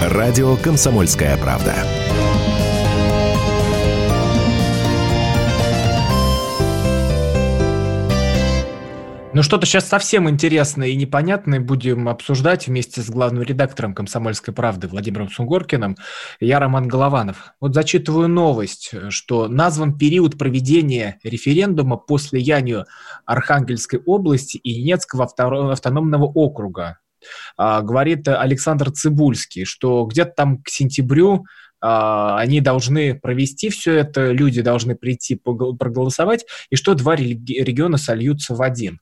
«Радио 0.00 0.54
Комсомольская 0.54 1.36
правда». 1.38 1.74
Ну, 9.34 9.42
что-то 9.42 9.66
сейчас 9.66 9.88
совсем 9.88 10.30
интересное 10.30 10.88
и 10.88 10.96
непонятное 10.96 11.58
будем 11.58 12.08
обсуждать 12.08 12.68
вместе 12.68 13.02
с 13.02 13.10
главным 13.10 13.42
редактором 13.42 13.92
«Комсомольской 13.92 14.54
правды» 14.54 14.86
Владимиром 14.86 15.30
Сунгоркиным. 15.30 15.96
Я 16.38 16.60
Роман 16.60 16.86
Голованов. 16.86 17.52
Вот 17.60 17.74
зачитываю 17.74 18.28
новость, 18.28 18.92
что 19.10 19.48
назван 19.48 19.98
период 19.98 20.38
проведения 20.38 21.18
референдума 21.24 21.96
по 21.96 22.18
слиянию 22.18 22.86
Архангельской 23.26 24.00
области 24.06 24.58
и 24.58 24.80
Ненецкого 24.80 25.24
автономного 25.24 26.24
округа. 26.24 26.98
А, 27.56 27.82
говорит 27.82 28.28
Александр 28.28 28.90
Цибульский, 28.90 29.64
что 29.64 30.04
где-то 30.04 30.32
там 30.36 30.62
к 30.62 30.68
сентябрю 30.68 31.44
а, 31.80 32.38
они 32.38 32.60
должны 32.60 33.14
провести 33.14 33.70
все 33.70 33.94
это, 33.94 34.32
люди 34.32 34.62
должны 34.62 34.96
прийти 34.96 35.36
проголосовать, 35.36 36.44
и 36.70 36.76
что 36.76 36.94
два 36.94 37.14
региона 37.16 37.98
сольются 37.98 38.54
в 38.54 38.62
один. 38.62 39.00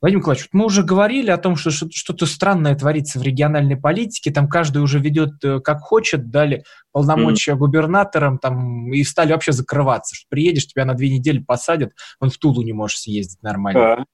Владимир 0.00 0.20
Николаевич, 0.20 0.48
мы 0.52 0.64
уже 0.64 0.82
говорили 0.82 1.30
о 1.30 1.36
том, 1.36 1.56
что 1.56 1.70
что-то 1.70 2.24
странное 2.24 2.74
творится 2.74 3.18
в 3.18 3.22
региональной 3.22 3.76
политике, 3.76 4.30
там 4.30 4.48
каждый 4.48 4.78
уже 4.78 4.98
ведет 4.98 5.44
э, 5.44 5.60
как 5.60 5.80
хочет, 5.80 6.30
дали 6.30 6.64
полномочия 6.90 7.52
mm. 7.52 7.56
губернаторам 7.56 8.38
там, 8.38 8.90
и 8.94 9.04
стали 9.04 9.32
вообще 9.32 9.52
закрываться. 9.52 10.14
Что 10.14 10.26
приедешь, 10.30 10.68
тебя 10.68 10.86
на 10.86 10.94
две 10.94 11.10
недели 11.10 11.38
посадят, 11.38 11.92
он 12.18 12.30
в 12.30 12.38
Тулу 12.38 12.62
не 12.62 12.72
можешь 12.72 13.00
съездить 13.00 13.42
нормально. 13.42 14.06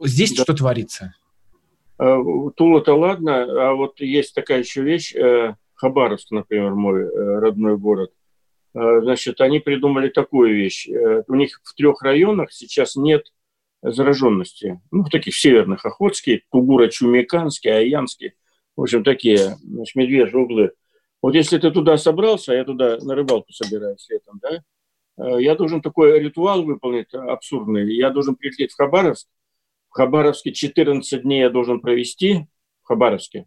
Да. 0.00 0.06
Здесь 0.06 0.34
да. 0.34 0.44
что 0.44 0.54
творится? 0.54 1.12
Э, 2.02 2.18
Тула-то 2.56 2.94
ладно, 2.94 3.68
а 3.70 3.74
вот 3.74 4.00
есть 4.00 4.34
такая 4.34 4.60
еще 4.60 4.82
вещь, 4.82 5.14
э, 5.14 5.54
Хабаровск, 5.74 6.30
например, 6.30 6.74
мой 6.74 7.08
родной 7.40 7.76
город. 7.76 8.12
Значит, 8.72 9.40
они 9.40 9.58
придумали 9.58 10.08
такую 10.08 10.54
вещь. 10.54 10.88
У 11.26 11.34
них 11.34 11.60
в 11.62 11.74
трех 11.74 12.00
районах 12.02 12.52
сейчас 12.52 12.96
нет 12.96 13.24
зараженности. 13.82 14.80
Ну, 14.90 15.02
в 15.02 15.10
таких 15.10 15.36
северных, 15.36 15.84
Охотский, 15.84 16.44
Тугура-Чумиканский, 16.50 17.70
Аянский. 17.70 18.32
В 18.76 18.82
общем, 18.82 19.04
такие 19.04 19.56
значит, 19.62 19.96
медвежьи 19.96 20.36
углы. 20.36 20.72
Вот 21.20 21.34
если 21.34 21.58
ты 21.58 21.70
туда 21.70 21.96
собрался, 21.96 22.52
а 22.52 22.56
я 22.56 22.64
туда 22.64 22.98
на 23.00 23.14
рыбалку 23.14 23.52
собираюсь 23.52 24.06
летом, 24.08 24.40
да, 24.42 24.62
э, 25.18 25.42
я 25.42 25.54
должен 25.54 25.82
такой 25.82 26.18
ритуал 26.18 26.64
выполнить 26.64 27.12
абсурдный. 27.12 27.94
Я 27.94 28.10
должен 28.10 28.34
прилететь 28.34 28.72
в 28.72 28.76
Хабаровск. 28.76 29.28
В 29.92 29.94
Хабаровске 29.94 30.52
14 30.52 31.22
дней 31.22 31.40
я 31.40 31.50
должен 31.50 31.80
провести 31.80 32.46
в 32.82 32.88
Хабаровске 32.88 33.44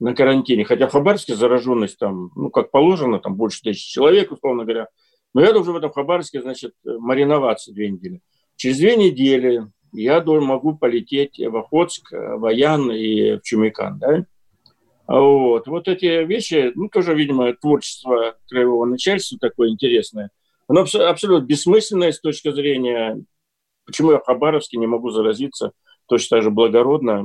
на 0.00 0.14
карантине. 0.14 0.64
Хотя 0.64 0.88
в 0.88 0.92
Хабаровске 0.92 1.34
зараженность 1.34 1.98
там, 1.98 2.30
ну, 2.34 2.48
как 2.48 2.70
положено, 2.70 3.18
там 3.18 3.34
больше 3.36 3.60
тысячи 3.60 3.92
человек, 3.92 4.32
условно 4.32 4.64
говоря. 4.64 4.88
Но 5.34 5.42
я 5.42 5.52
должен 5.52 5.74
в 5.74 5.76
этом 5.76 5.92
Хабаровске, 5.92 6.40
значит, 6.40 6.72
мариноваться 6.82 7.74
две 7.74 7.90
недели. 7.90 8.22
Через 8.56 8.78
две 8.78 8.96
недели 8.96 9.66
я 9.92 10.22
могу 10.24 10.78
полететь 10.78 11.38
в 11.38 11.54
Охотск, 11.58 12.10
в 12.10 12.46
Аян 12.46 12.90
и 12.90 13.36
в 13.36 13.42
Чумикан. 13.42 13.98
Да? 13.98 14.24
Вот. 15.06 15.66
вот 15.66 15.88
эти 15.88 16.24
вещи, 16.24 16.72
ну, 16.74 16.88
тоже, 16.88 17.14
видимо, 17.14 17.52
творчество 17.52 18.38
краевого 18.48 18.86
начальства 18.86 19.38
такое 19.38 19.68
интересное. 19.68 20.30
Оно 20.68 20.80
абсолютно 20.80 21.44
бессмысленное 21.44 22.12
с 22.12 22.20
точки 22.20 22.50
зрения, 22.50 23.22
почему 23.84 24.12
я 24.12 24.18
в 24.18 24.24
Хабаровске 24.24 24.78
не 24.78 24.86
могу 24.86 25.10
заразиться 25.10 25.72
точно 26.06 26.36
так 26.36 26.44
же 26.44 26.50
благородно, 26.50 27.24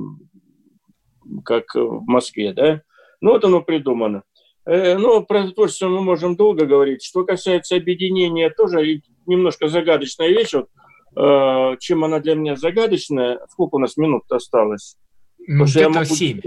как 1.44 1.76
в 1.76 2.04
Москве. 2.06 2.54
Да? 2.54 2.82
Ну, 3.22 3.32
вот 3.32 3.44
оно 3.44 3.62
придумано. 3.62 4.24
Э, 4.66 4.98
ну, 4.98 5.24
про 5.24 5.50
творчество 5.50 5.90
мы 5.90 6.02
можем 6.02 6.36
долго 6.36 6.66
говорить. 6.66 7.04
Что 7.04 7.26
касается 7.26 7.76
объединения, 7.76 8.50
тоже 8.50 9.02
немножко 9.26 9.68
загадочная 9.68 10.30
вещь. 10.30 10.54
Вот 10.54 10.70
Э, 11.18 11.76
чем 11.80 12.04
она 12.04 12.20
для 12.20 12.36
меня 12.36 12.56
загадочная. 12.56 13.40
Сколько 13.50 13.76
у 13.76 13.80
нас 13.80 13.98
минут 13.98 14.32
осталось? 14.32 14.98
Где-то 15.40 15.90
могу... 15.90 16.06
7. 16.06 16.42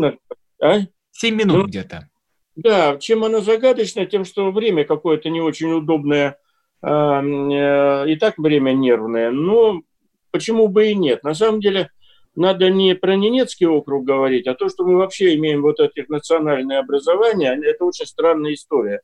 А? 0.62 0.78
7 1.10 1.34
минут 1.34 1.56
ну, 1.56 1.66
где-то. 1.66 2.08
Да, 2.54 2.96
чем 2.98 3.24
она 3.24 3.40
загадочная, 3.40 4.06
тем, 4.06 4.24
что 4.24 4.52
время 4.52 4.84
какое-то 4.84 5.28
не 5.28 5.40
очень 5.40 5.72
удобное, 5.72 6.38
э, 6.82 6.88
э, 6.88 8.10
и 8.10 8.16
так 8.16 8.38
время 8.38 8.72
нервное, 8.72 9.32
но 9.32 9.80
почему 10.30 10.68
бы 10.68 10.88
и 10.88 10.94
нет? 10.94 11.22
На 11.24 11.34
самом 11.34 11.60
деле, 11.60 11.90
надо 12.34 12.70
не 12.70 12.94
про 12.94 13.16
Ненецкий 13.16 13.66
округ 13.66 14.04
говорить, 14.04 14.46
а 14.46 14.54
то, 14.54 14.68
что 14.68 14.84
мы 14.84 14.96
вообще 14.96 15.34
имеем 15.34 15.62
вот 15.62 15.80
этих 15.80 16.08
национальные 16.08 16.78
образования, 16.78 17.58
это 17.62 17.84
очень 17.84 18.06
странная 18.06 18.54
история. 18.54 19.02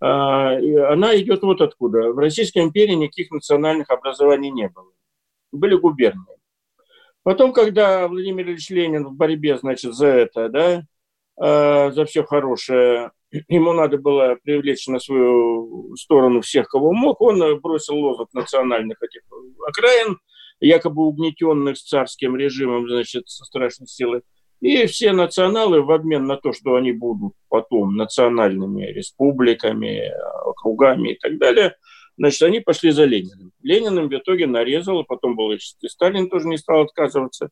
Она 0.00 1.16
идет 1.16 1.42
вот 1.42 1.60
откуда. 1.60 2.12
В 2.12 2.18
Российской 2.18 2.58
империи 2.58 2.94
никаких 2.94 3.30
национальных 3.30 3.90
образований 3.90 4.50
не 4.50 4.68
было 4.68 4.90
были 5.54 5.76
губернии. 5.76 6.36
Потом, 7.22 7.52
когда 7.52 8.06
Владимир 8.06 8.46
Ильич 8.46 8.68
Ленин 8.70 9.06
в 9.06 9.14
борьбе, 9.14 9.56
значит, 9.56 9.94
за 9.94 10.06
это, 10.08 10.48
да, 10.50 10.82
э, 11.40 11.92
за 11.92 12.04
все 12.04 12.22
хорошее, 12.22 13.12
ему 13.48 13.72
надо 13.72 13.96
было 13.96 14.36
привлечь 14.42 14.86
на 14.88 14.98
свою 14.98 15.96
сторону 15.96 16.42
всех, 16.42 16.68
кого 16.68 16.92
мог, 16.92 17.20
он 17.22 17.60
бросил 17.60 17.94
лозунг 17.94 18.32
национальных 18.34 19.02
этих 19.02 19.22
окраин, 19.66 20.18
якобы 20.60 21.06
угнетенных 21.06 21.78
царским 21.78 22.36
режимом, 22.36 22.88
значит, 22.88 23.28
со 23.28 23.44
страшной 23.44 23.88
силой. 23.88 24.22
И 24.60 24.86
все 24.86 25.12
националы 25.12 25.82
в 25.82 25.90
обмен 25.90 26.26
на 26.26 26.36
то, 26.36 26.52
что 26.52 26.76
они 26.76 26.92
будут 26.92 27.34
потом 27.48 27.96
национальными 27.96 28.84
республиками, 28.86 30.10
округами 30.46 31.12
и 31.12 31.18
так 31.18 31.38
далее– 31.38 31.74
Значит, 32.16 32.42
они 32.42 32.60
пошли 32.60 32.90
за 32.90 33.04
Лениным. 33.04 33.52
Лениным 33.62 34.08
в 34.08 34.14
итоге 34.14 34.46
нарезал, 34.46 35.04
потом 35.04 35.34
был 35.34 35.52
и 35.52 35.58
Сталин 35.88 36.28
тоже 36.28 36.46
не 36.46 36.58
стал 36.58 36.82
отказываться. 36.82 37.50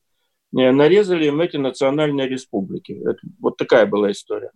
Э, 0.57 0.71
нарезали 0.71 1.27
им 1.27 1.41
эти 1.41 1.57
национальные 1.57 2.29
республики. 2.29 2.93
Это, 2.93 3.19
вот 3.41 3.57
такая 3.57 3.87
была 3.87 4.13
история. 4.13 4.53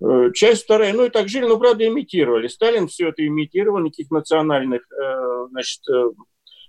Э, 0.00 0.30
часть 0.32 0.64
вторая, 0.64 0.94
ну 0.94 1.04
и 1.04 1.10
так 1.10 1.28
жили, 1.28 1.44
но, 1.44 1.58
правда, 1.58 1.86
имитировали. 1.86 2.48
Сталин 2.48 2.88
все 2.88 3.08
это 3.08 3.26
имитировал, 3.26 3.80
никаких 3.80 4.10
национальных 4.10 4.82
э, 4.90 5.46
значит, 5.50 5.82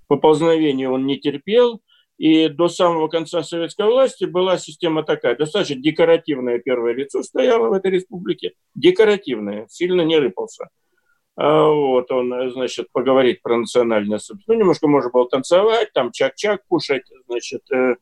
поползновений 0.08 0.88
он 0.88 1.06
не 1.06 1.18
терпел. 1.18 1.82
И 2.18 2.48
до 2.48 2.68
самого 2.68 3.08
конца 3.08 3.42
советской 3.42 3.88
власти 3.88 4.26
была 4.26 4.58
система 4.60 5.04
такая, 5.04 5.36
достаточно 5.36 5.82
декоративное 5.82 6.60
первое 6.60 6.94
лицо 6.94 7.24
стояло 7.24 7.70
в 7.70 7.74
этой 7.74 7.90
республике, 7.90 8.54
декоративное, 8.76 9.66
сильно 9.68 10.02
не 10.04 10.20
рыпался. 10.20 10.70
А, 11.36 11.68
вот, 11.68 12.12
он, 12.12 12.52
значит, 12.52 12.88
поговорить 12.92 13.42
про 13.42 13.58
национальное 13.58 14.20
собственность. 14.20 14.48
Ну, 14.48 14.54
немножко 14.54 14.88
можно 14.88 15.10
было 15.10 15.28
танцевать, 15.28 15.92
там 15.94 16.12
чак-чак 16.12 16.62
кушать, 16.68 17.04
значит, 17.28 17.64
э, 17.72 17.96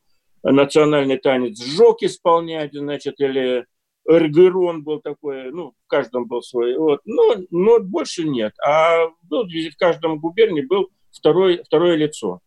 национальный 0.43 1.17
танец 1.17 1.63
жок 1.63 2.03
исполнять, 2.03 2.73
значит, 2.73 3.19
или 3.21 3.65
эргерон 4.07 4.83
был 4.83 4.99
такой, 4.99 5.51
ну, 5.51 5.73
в 5.85 5.87
каждом 5.87 6.27
был 6.27 6.41
свой, 6.41 6.75
вот, 6.77 7.01
но, 7.05 7.35
но 7.51 7.79
больше 7.79 8.23
нет. 8.23 8.53
А 8.65 9.07
был, 9.23 9.45
в 9.45 9.77
каждом 9.77 10.19
губернии 10.19 10.61
был 10.61 10.89
второй, 11.11 11.63
второе 11.63 11.95
лицо, 11.95 12.39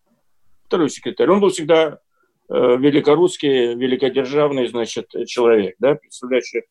второй 0.66 0.90
секретарь. 0.90 1.30
Он 1.30 1.40
был 1.40 1.50
всегда 1.50 1.98
э, 2.48 2.76
великорусский, 2.76 3.74
великодержавный, 3.74 4.66
значит, 4.66 5.10
человек, 5.26 5.76
да, 5.78 5.94
представляющий 5.94 6.62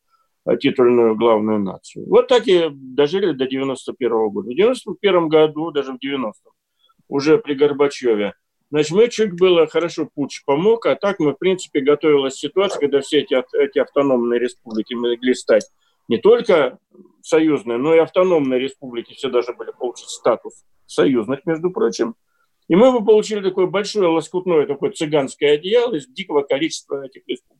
титульную 0.60 1.16
главную 1.16 1.58
нацию. 1.58 2.06
Вот 2.06 2.28
так 2.28 2.46
и 2.46 2.68
дожили 2.70 3.32
до 3.32 3.46
91 3.46 4.28
года. 4.28 4.50
В 4.50 4.54
91 4.54 5.28
году, 5.28 5.70
даже 5.70 5.92
в 5.92 5.96
90-м, 5.96 6.52
уже 7.08 7.38
при 7.38 7.54
Горбачеве, 7.54 8.34
Значит, 8.70 8.90
мы 8.90 9.08
чуть 9.08 9.38
было 9.38 9.68
хорошо 9.68 10.08
путь 10.12 10.42
помог, 10.44 10.86
а 10.86 10.96
так 10.96 11.20
мы, 11.20 11.32
в 11.32 11.38
принципе, 11.38 11.80
готовилась 11.80 12.34
ситуация, 12.34 12.80
когда 12.80 13.02
все 13.02 13.20
эти, 13.20 13.36
эти 13.56 13.78
автономные 13.78 14.40
республики 14.40 14.94
могли 14.94 15.32
стать 15.34 15.70
не 16.08 16.18
только 16.18 16.78
союзные, 17.22 17.78
но 17.78 17.94
и 17.94 17.98
автономные 17.98 18.58
республики 18.58 19.14
все 19.14 19.28
должны 19.28 19.54
были 19.54 19.70
получить 19.70 20.08
статус 20.08 20.64
союзных, 20.86 21.44
между 21.46 21.70
прочим. 21.70 22.14
И 22.68 22.76
мы 22.76 22.92
бы 22.92 23.04
получили 23.04 23.40
такое 23.40 23.66
большое 23.66 24.08
лоскутное 24.08 24.66
такое 24.66 24.90
цыганское 24.90 25.54
одеяло 25.54 25.94
из 25.94 26.06
дикого 26.06 26.42
количества 26.42 27.04
этих 27.04 27.22
республик. 27.26 27.54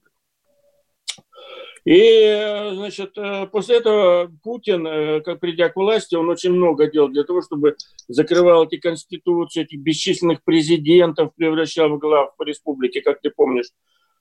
И, 1.84 2.70
значит, 2.72 3.12
э, 3.18 3.46
после 3.52 3.76
этого 3.76 4.32
Путин, 4.42 4.86
э, 4.86 5.20
как 5.20 5.40
придя 5.40 5.68
к 5.68 5.76
власти, 5.76 6.14
он 6.14 6.30
очень 6.30 6.52
много 6.52 6.90
делал 6.90 7.08
для 7.08 7.24
того, 7.24 7.42
чтобы 7.42 7.76
закрывал 8.08 8.64
эти 8.64 8.78
конституции, 8.78 9.64
этих 9.64 9.80
бесчисленных 9.80 10.42
президентов, 10.44 11.34
превращал 11.36 11.90
в 11.90 11.98
глав 11.98 12.32
республики, 12.40 13.00
как 13.00 13.20
ты 13.20 13.28
помнишь, 13.28 13.66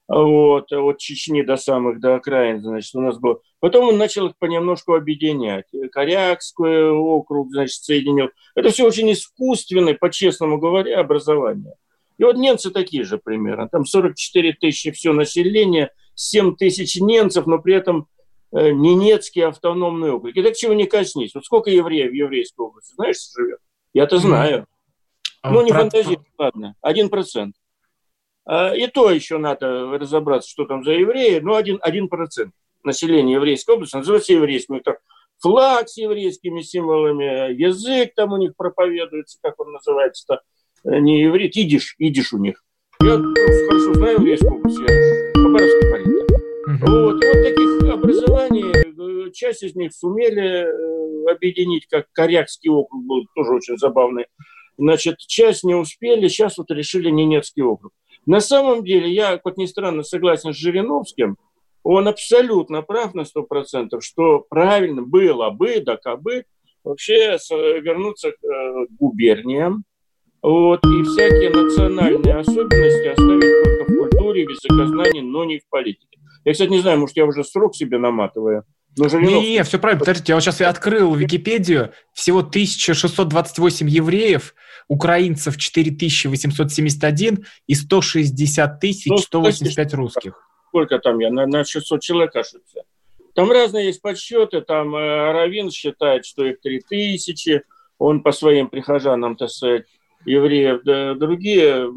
вот, 0.07 0.71
от 0.71 0.97
Чечни 0.97 1.41
до 1.41 1.55
самых, 1.55 1.99
до 1.99 2.15
окраин, 2.15 2.61
значит, 2.61 2.93
у 2.95 3.01
нас 3.01 3.17
было. 3.17 3.39
Потом 3.59 3.87
он 3.89 3.97
начал 3.97 4.27
их 4.27 4.37
понемножку 4.37 4.93
объединять. 4.93 5.65
Корякский 5.91 6.89
округ, 6.89 7.51
значит, 7.51 7.83
соединил. 7.83 8.29
Это 8.55 8.69
все 8.69 8.85
очень 8.85 9.11
искусственное, 9.11 9.93
по-честному 9.93 10.57
говоря, 10.57 10.99
образование. 10.99 11.75
И 12.17 12.23
вот 12.23 12.37
немцы 12.37 12.69
такие 12.69 13.03
же 13.03 13.17
примерно. 13.17 13.69
Там 13.69 13.85
44 13.85 14.53
тысячи 14.53 14.91
все 14.91 15.13
население– 15.13 15.89
7 16.15 16.55
тысяч 16.55 16.99
немцев, 16.99 17.45
но 17.45 17.59
при 17.59 17.75
этом 17.75 18.07
э, 18.51 18.71
Ненецкий 18.71 19.45
автономный 19.45 20.11
округ. 20.11 20.35
И 20.35 20.43
так 20.43 20.55
чего 20.55 20.73
не 20.73 20.85
коснись. 20.85 21.33
Вот 21.33 21.45
сколько 21.45 21.69
евреев 21.69 22.11
в 22.11 22.13
еврейской 22.13 22.61
области, 22.61 22.93
знаешь, 22.93 23.17
живет? 23.35 23.59
Я-то 23.93 24.17
знаю. 24.17 24.67
А 25.41 25.51
ну, 25.51 25.63
не 25.63 25.71
про... 25.71 25.81
фантазируй, 25.81 26.25
ладно, 26.37 26.75
один 26.81 27.09
процент. 27.09 27.55
А, 28.45 28.75
и 28.75 28.87
то 28.87 29.09
еще 29.09 29.37
надо 29.37 29.97
разобраться, 29.97 30.49
что 30.49 30.65
там 30.65 30.83
за 30.83 30.91
евреи. 30.91 31.39
Ну, 31.39 31.55
один, 31.55 31.79
один 31.81 32.07
процент 32.07 32.53
населения 32.83 33.33
еврейской 33.33 33.71
области 33.75 33.95
называется 33.95 34.33
еврейским. 34.33 34.75
Это 34.75 34.97
флаг 35.39 35.89
с 35.89 35.97
еврейскими 35.97 36.61
символами, 36.61 37.53
язык 37.53 38.13
там 38.15 38.33
у 38.33 38.37
них 38.37 38.55
проповедуется, 38.55 39.37
как 39.41 39.59
он 39.59 39.73
называется-то, 39.73 40.41
э, 40.85 40.99
не 40.99 41.21
еврей, 41.21 41.49
идиш, 41.53 41.95
идиш 41.97 42.33
у 42.33 42.37
них. 42.37 42.63
Я 43.01 43.17
хорошо 43.17 43.93
знаю 43.95 44.19
еврейскую 44.19 44.55
область, 44.55 44.79
я 44.79 44.87
парень. 45.91 46.13
Вот, 46.79 47.13
вот 47.13 47.21
таких 47.21 47.91
образований, 47.91 49.27
э, 49.27 49.31
часть 49.31 49.63
из 49.63 49.75
них 49.75 49.93
сумели 49.93 50.65
э, 50.65 51.31
объединить, 51.31 51.87
как 51.87 52.07
Корякский 52.13 52.69
округ 52.69 53.03
был 53.03 53.25
тоже 53.35 53.51
очень 53.53 53.77
забавный. 53.77 54.25
Значит, 54.77 55.17
часть 55.19 55.63
не 55.63 55.75
успели, 55.75 56.27
сейчас 56.27 56.57
вот 56.57 56.71
решили 56.71 57.09
Ненецкий 57.09 57.61
округ. 57.61 57.91
На 58.25 58.39
самом 58.39 58.83
деле, 58.83 59.11
я, 59.11 59.37
как 59.37 59.57
ни 59.57 59.65
странно, 59.65 60.03
согласен 60.03 60.53
с 60.53 60.57
Жириновским, 60.57 61.37
он 61.83 62.07
абсолютно 62.07 62.81
прав 62.81 63.13
на 63.13 63.25
сто 63.25 63.43
процентов, 63.43 64.03
что 64.03 64.39
правильно 64.49 65.01
было 65.01 65.49
бы, 65.49 65.81
да 65.81 65.97
кабы, 65.97 66.45
вообще 66.83 67.37
вернуться 67.49 68.31
к 68.31 68.43
э, 68.43 68.87
губерниям, 68.99 69.83
вот, 70.41 70.81
и 70.85 71.03
всякие 71.03 71.49
национальные 71.49 72.35
особенности 72.35 73.07
оставить 73.07 73.63
только 73.63 73.91
в 73.91 73.97
культуре, 73.97 74.45
в 74.45 74.49
языкознании, 74.49 75.21
но 75.21 75.45
не 75.45 75.59
в 75.59 75.69
политике. 75.69 76.19
Я, 76.45 76.51
кстати, 76.51 76.69
не 76.69 76.79
знаю, 76.79 76.99
может, 76.99 77.15
я 77.15 77.25
уже 77.25 77.43
срок 77.43 77.75
себе 77.75 77.97
наматываю. 77.97 78.65
Но 78.95 79.09
Жириновский... 79.09 79.39
Не, 79.39 79.53
не, 79.53 79.63
все 79.63 79.79
правильно. 79.79 79.99
Подождите, 79.99 80.31
я 80.31 80.35
вот 80.35 80.43
сейчас 80.43 80.59
я 80.59 80.69
открыл 80.69 81.15
Википедию. 81.15 81.93
Всего 82.13 82.39
1628 82.39 83.89
евреев, 83.89 84.53
украинцев 84.87 85.57
4871 85.57 87.45
и 87.67 87.75
160 87.75 88.83
185 89.19 89.93
русских. 89.93 90.47
Сколько 90.67 90.99
там 90.99 91.19
я? 91.19 91.31
На, 91.31 91.47
на 91.47 91.63
600 91.63 92.01
человек 92.01 92.35
ошибся. 92.35 92.83
Там 93.33 93.51
разные 93.51 93.87
есть 93.87 94.01
подсчеты. 94.01 94.61
Там 94.61 94.95
э, 94.95 95.31
Равин 95.31 95.71
считает, 95.71 96.25
что 96.25 96.45
их 96.45 96.61
3000. 96.61 97.63
Он 97.97 98.21
по 98.21 98.31
своим 98.31 98.67
прихожанам, 98.67 99.35
так 99.35 99.49
сказать, 99.49 99.85
евреев, 100.25 100.81
да, 100.83 101.15
другие 101.15 101.91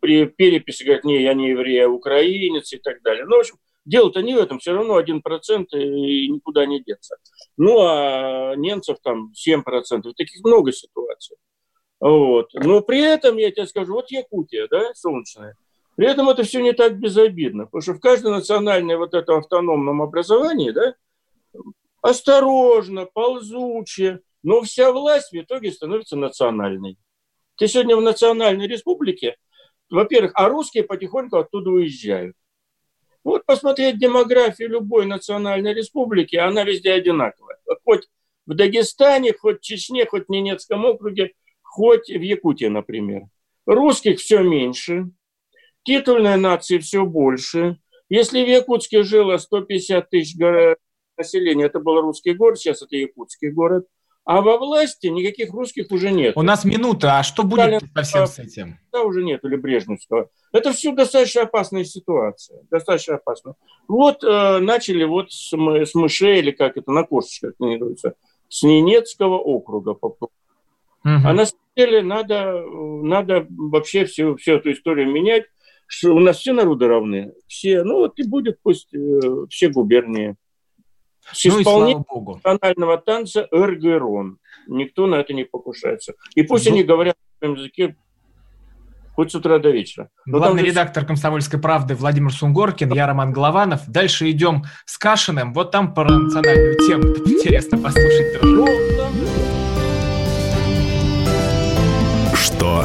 при 0.00 0.26
переписи 0.26 0.84
говорят, 0.84 1.04
не, 1.04 1.22
я 1.22 1.34
не 1.34 1.50
еврей, 1.50 1.84
а 1.84 1.88
украинец 1.88 2.72
и 2.72 2.78
так 2.78 3.02
далее. 3.02 3.24
Ну, 3.24 3.36
в 3.36 3.40
общем, 3.40 3.56
дело-то 3.84 4.22
не 4.22 4.34
в 4.34 4.38
этом, 4.38 4.58
все 4.58 4.72
равно 4.72 5.00
1% 5.00 5.66
и 5.72 6.28
никуда 6.28 6.66
не 6.66 6.82
деться. 6.82 7.16
Ну, 7.56 7.78
а 7.80 8.54
немцев 8.56 8.98
там 9.02 9.32
7%, 9.32 9.62
таких 10.16 10.44
много 10.44 10.72
ситуаций. 10.72 11.36
Вот. 12.00 12.52
Но 12.54 12.80
при 12.80 13.00
этом, 13.00 13.36
я 13.36 13.50
тебе 13.50 13.66
скажу, 13.66 13.94
вот 13.94 14.10
Якутия, 14.10 14.68
да, 14.70 14.92
солнечная, 14.94 15.56
при 15.96 16.08
этом 16.08 16.28
это 16.28 16.42
все 16.42 16.60
не 16.60 16.72
так 16.72 16.98
безобидно, 16.98 17.66
потому 17.66 17.82
что 17.82 17.94
в 17.94 18.00
каждом 18.00 18.32
национальном 18.32 18.98
вот 18.98 19.14
этом 19.14 19.38
автономном 19.38 20.02
образовании, 20.02 20.70
да, 20.70 20.94
осторожно, 22.02 23.06
ползуче, 23.06 24.20
но 24.42 24.60
вся 24.62 24.92
власть 24.92 25.32
в 25.32 25.36
итоге 25.36 25.72
становится 25.72 26.16
национальной. 26.16 26.98
Ты 27.56 27.68
сегодня 27.68 27.96
в 27.96 28.02
национальной 28.02 28.66
республике, 28.66 29.36
во-первых, 29.88 30.32
а 30.34 30.48
русские 30.48 30.82
потихоньку 30.82 31.36
оттуда 31.36 31.70
уезжают. 31.70 32.36
Вот 33.24 33.46
посмотреть 33.46 33.98
демографию 33.98 34.68
любой 34.68 35.06
национальной 35.06 35.72
республики, 35.72 36.36
она 36.36 36.62
везде 36.62 36.92
одинаковая. 36.92 37.56
Хоть 37.84 38.08
в 38.46 38.54
Дагестане, 38.54 39.32
хоть 39.32 39.60
в 39.60 39.62
Чечне, 39.62 40.04
хоть 40.04 40.26
в 40.26 40.30
Ненецком 40.30 40.84
округе, 40.84 41.32
хоть 41.62 42.08
в 42.08 42.20
Якутии, 42.20 42.66
например. 42.66 43.22
Русских 43.66 44.20
все 44.20 44.42
меньше, 44.42 45.10
титульной 45.84 46.36
нации 46.36 46.78
все 46.78 47.06
больше. 47.06 47.78
Если 48.10 48.44
в 48.44 48.48
Якутске 48.48 49.02
жило 49.02 49.38
150 49.38 50.10
тысяч 50.10 50.36
населения, 51.16 51.64
это 51.64 51.80
был 51.80 52.02
русский 52.02 52.34
город, 52.34 52.58
сейчас 52.58 52.82
это 52.82 52.94
якутский 52.96 53.50
город– 53.50 53.86
а 54.24 54.40
во 54.40 54.56
власти 54.58 55.08
никаких 55.08 55.52
русских 55.52 55.90
уже 55.90 56.10
нет. 56.10 56.36
У 56.36 56.42
нас 56.42 56.64
минута, 56.64 57.18
а 57.18 57.22
что 57.22 57.42
будет 57.42 57.60
Сталин, 57.60 57.80
совсем 57.94 58.26
с 58.26 58.38
этим? 58.38 58.78
Да, 58.92 59.02
уже 59.02 59.22
нет, 59.22 59.44
или 59.44 59.56
Брежневского. 59.56 60.30
Это 60.52 60.72
все 60.72 60.92
достаточно 60.92 61.42
опасная 61.42 61.84
ситуация, 61.84 62.62
достаточно 62.70 63.16
опасно. 63.16 63.54
Вот 63.86 64.24
э, 64.24 64.58
начали 64.60 65.04
вот 65.04 65.30
с, 65.30 65.52
с 65.52 65.94
мышей, 65.94 66.38
или 66.38 66.52
как 66.52 66.76
это, 66.78 66.90
на 66.90 67.04
кошечках 67.04 67.52
называется, 67.58 68.14
с 68.48 68.62
Ненецкого 68.62 69.38
округа. 69.38 69.90
Угу. 69.90 70.28
А 71.04 71.32
на 71.32 71.44
самом 71.44 71.60
деле 71.76 72.02
надо, 72.02 72.62
надо 72.62 73.46
вообще 73.50 74.06
всю, 74.06 74.36
всю 74.36 74.52
эту 74.54 74.72
историю 74.72 75.10
менять, 75.10 75.44
что 75.86 76.14
у 76.14 76.18
нас 76.18 76.38
все 76.38 76.54
народы 76.54 76.86
равны, 76.86 77.32
все, 77.46 77.82
ну 77.84 77.96
вот 77.96 78.18
и 78.18 78.22
будет 78.22 78.58
пусть 78.62 78.94
э, 78.94 79.20
все 79.50 79.68
губернии. 79.68 80.36
С 81.32 81.44
ну 81.44 81.60
исполнением 81.60 82.04
национального 82.26 82.98
танца 82.98 83.48
эргерон. 83.50 84.38
Никто 84.66 85.06
на 85.06 85.16
это 85.16 85.32
не 85.32 85.44
покушается. 85.44 86.14
И 86.34 86.42
пусть 86.42 86.66
ну, 86.66 86.72
они 86.72 86.84
говорят 86.84 87.16
на 87.16 87.46
своем 87.46 87.58
языке 87.58 87.96
хоть 89.14 89.30
с 89.30 89.34
утра 89.34 89.58
до 89.58 89.70
вечера. 89.70 90.08
Но 90.26 90.38
Главный 90.38 90.62
там... 90.62 90.70
редактор 90.70 91.04
«Комсомольской 91.04 91.60
правды» 91.60 91.94
Владимир 91.94 92.32
Сунгоркин, 92.32 92.92
я 92.92 93.06
Роман 93.06 93.32
Голованов. 93.32 93.82
Дальше 93.86 94.30
идем 94.30 94.64
с 94.86 94.98
Кашиным. 94.98 95.52
Вот 95.52 95.70
там 95.70 95.94
про 95.94 96.10
национальную 96.18 96.76
тему 96.78 97.04
интересно 97.26 97.78
послушать 97.78 98.40
тоже. 98.40 98.64
Что 102.34 102.84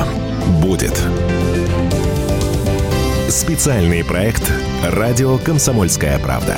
будет? 0.61 0.95
Специальный 3.29 4.03
проект 4.03 4.51
«Радио 4.83 5.37
Комсомольская 5.37 6.19
правда». 6.19 6.57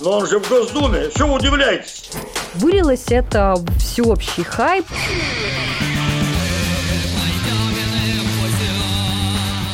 Но 0.00 0.18
он 0.18 0.26
же 0.26 0.38
в 0.38 0.48
Госдуме, 0.48 1.10
что 1.10 1.26
вы 1.26 1.34
удивляетесь? 1.34 2.10
Вылилось 2.54 3.04
это 3.08 3.56
всеобщий 3.78 4.42
хайп. 4.42 4.86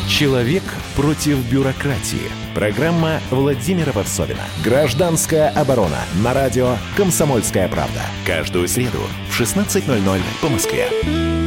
Человек 0.09 0.63
против 0.97 1.39
бюрократии. 1.51 2.31
Программа 2.55 3.21
Владимира 3.31 3.93
Варсовина. 3.93 4.41
Гражданская 4.65 5.51
оборона. 5.51 6.01
На 6.23 6.33
радио 6.33 6.77
«Комсомольская 6.97 7.69
правда». 7.69 8.01
Каждую 8.27 8.67
среду 8.67 9.01
в 9.29 9.39
16.00 9.39 10.21
по 10.41 10.49
Москве. 10.49 11.46